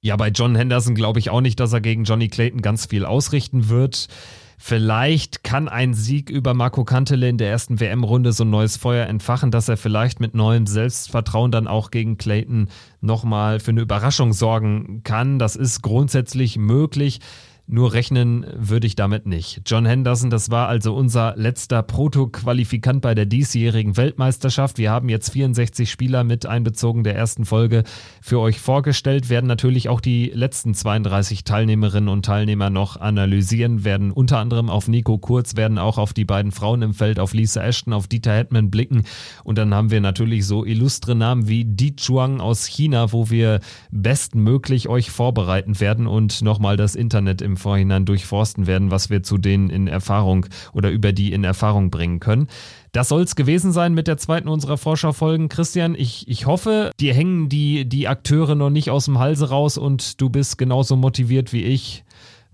[0.00, 3.04] Ja, bei John Henderson glaube ich auch nicht, dass er gegen Johnny Clayton ganz viel
[3.04, 4.08] ausrichten wird.
[4.60, 9.06] Vielleicht kann ein Sieg über Marco Kantele in der ersten WM-Runde so ein neues Feuer
[9.06, 12.68] entfachen, dass er vielleicht mit neuem Selbstvertrauen dann auch gegen Clayton
[13.00, 15.38] nochmal für eine Überraschung sorgen kann.
[15.38, 17.20] Das ist grundsätzlich möglich.
[17.70, 19.60] Nur rechnen würde ich damit nicht.
[19.66, 24.78] John Henderson, das war also unser letzter Proto-Qualifikant bei der diesjährigen Weltmeisterschaft.
[24.78, 27.84] Wir haben jetzt 64 Spieler mit einbezogen der ersten Folge
[28.22, 34.12] für euch vorgestellt, werden natürlich auch die letzten 32 Teilnehmerinnen und Teilnehmer noch analysieren, werden
[34.12, 37.62] unter anderem auf Nico Kurz, werden auch auf die beiden Frauen im Feld, auf Lisa
[37.62, 39.02] Ashton, auf Dieter Hetman blicken.
[39.44, 43.60] Und dann haben wir natürlich so illustre Namen wie Di Chuang aus China, wo wir
[43.90, 49.36] bestmöglich euch vorbereiten werden und nochmal das Internet im Vorhinein durchforsten werden, was wir zu
[49.36, 52.48] denen in Erfahrung oder über die in Erfahrung bringen können.
[52.92, 55.50] Das soll es gewesen sein mit der zweiten unserer Vorschaufolgen.
[55.50, 59.76] Christian, ich, ich hoffe, dir hängen die, die Akteure noch nicht aus dem Halse raus
[59.76, 62.04] und du bist genauso motiviert wie ich,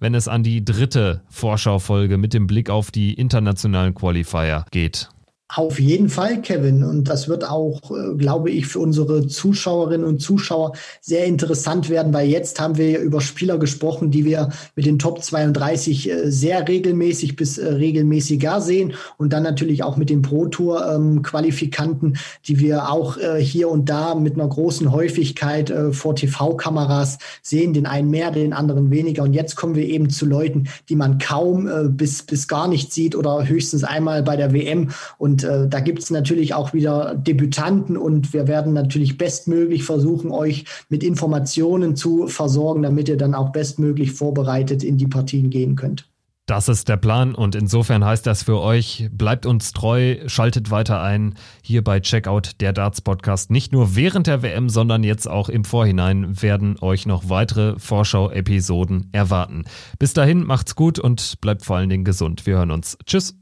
[0.01, 5.11] wenn es an die dritte Vorschaufolge mit dem Blick auf die internationalen Qualifier geht.
[5.53, 6.83] Auf jeden Fall, Kevin.
[6.83, 10.73] Und das wird auch, äh, glaube ich, für unsere Zuschauerinnen und Zuschauer
[11.03, 15.23] sehr interessant werden, weil jetzt haben wir über Spieler gesprochen, die wir mit den Top
[15.23, 18.95] 32 äh, sehr regelmäßig bis äh, regelmäßiger sehen.
[19.19, 22.17] Und dann natürlich auch mit den Pro Tour ähm, Qualifikanten,
[22.47, 27.73] die wir auch hier und da mit einer großen Häufigkeit vor TV-Kameras sehen.
[27.75, 29.23] Den einen mehr, den anderen weniger.
[29.23, 33.15] Und jetzt kommen wir eben zu Leuten, die man kaum bis, bis gar nicht sieht
[33.15, 34.91] oder höchstens einmal bei der WM.
[35.35, 40.31] Und äh, da gibt es natürlich auch wieder Debütanten und wir werden natürlich bestmöglich versuchen,
[40.31, 45.75] euch mit Informationen zu versorgen, damit ihr dann auch bestmöglich vorbereitet in die Partien gehen
[45.75, 46.09] könnt.
[46.47, 51.03] Das ist der Plan und insofern heißt das für euch, bleibt uns treu, schaltet weiter
[51.03, 53.51] ein hier bei Checkout der Darts Podcast.
[53.51, 59.09] Nicht nur während der WM, sondern jetzt auch im Vorhinein werden euch noch weitere Vorschau-Episoden
[59.11, 59.65] erwarten.
[59.99, 62.47] Bis dahin macht's gut und bleibt vor allen Dingen gesund.
[62.47, 62.97] Wir hören uns.
[63.05, 63.35] Tschüss.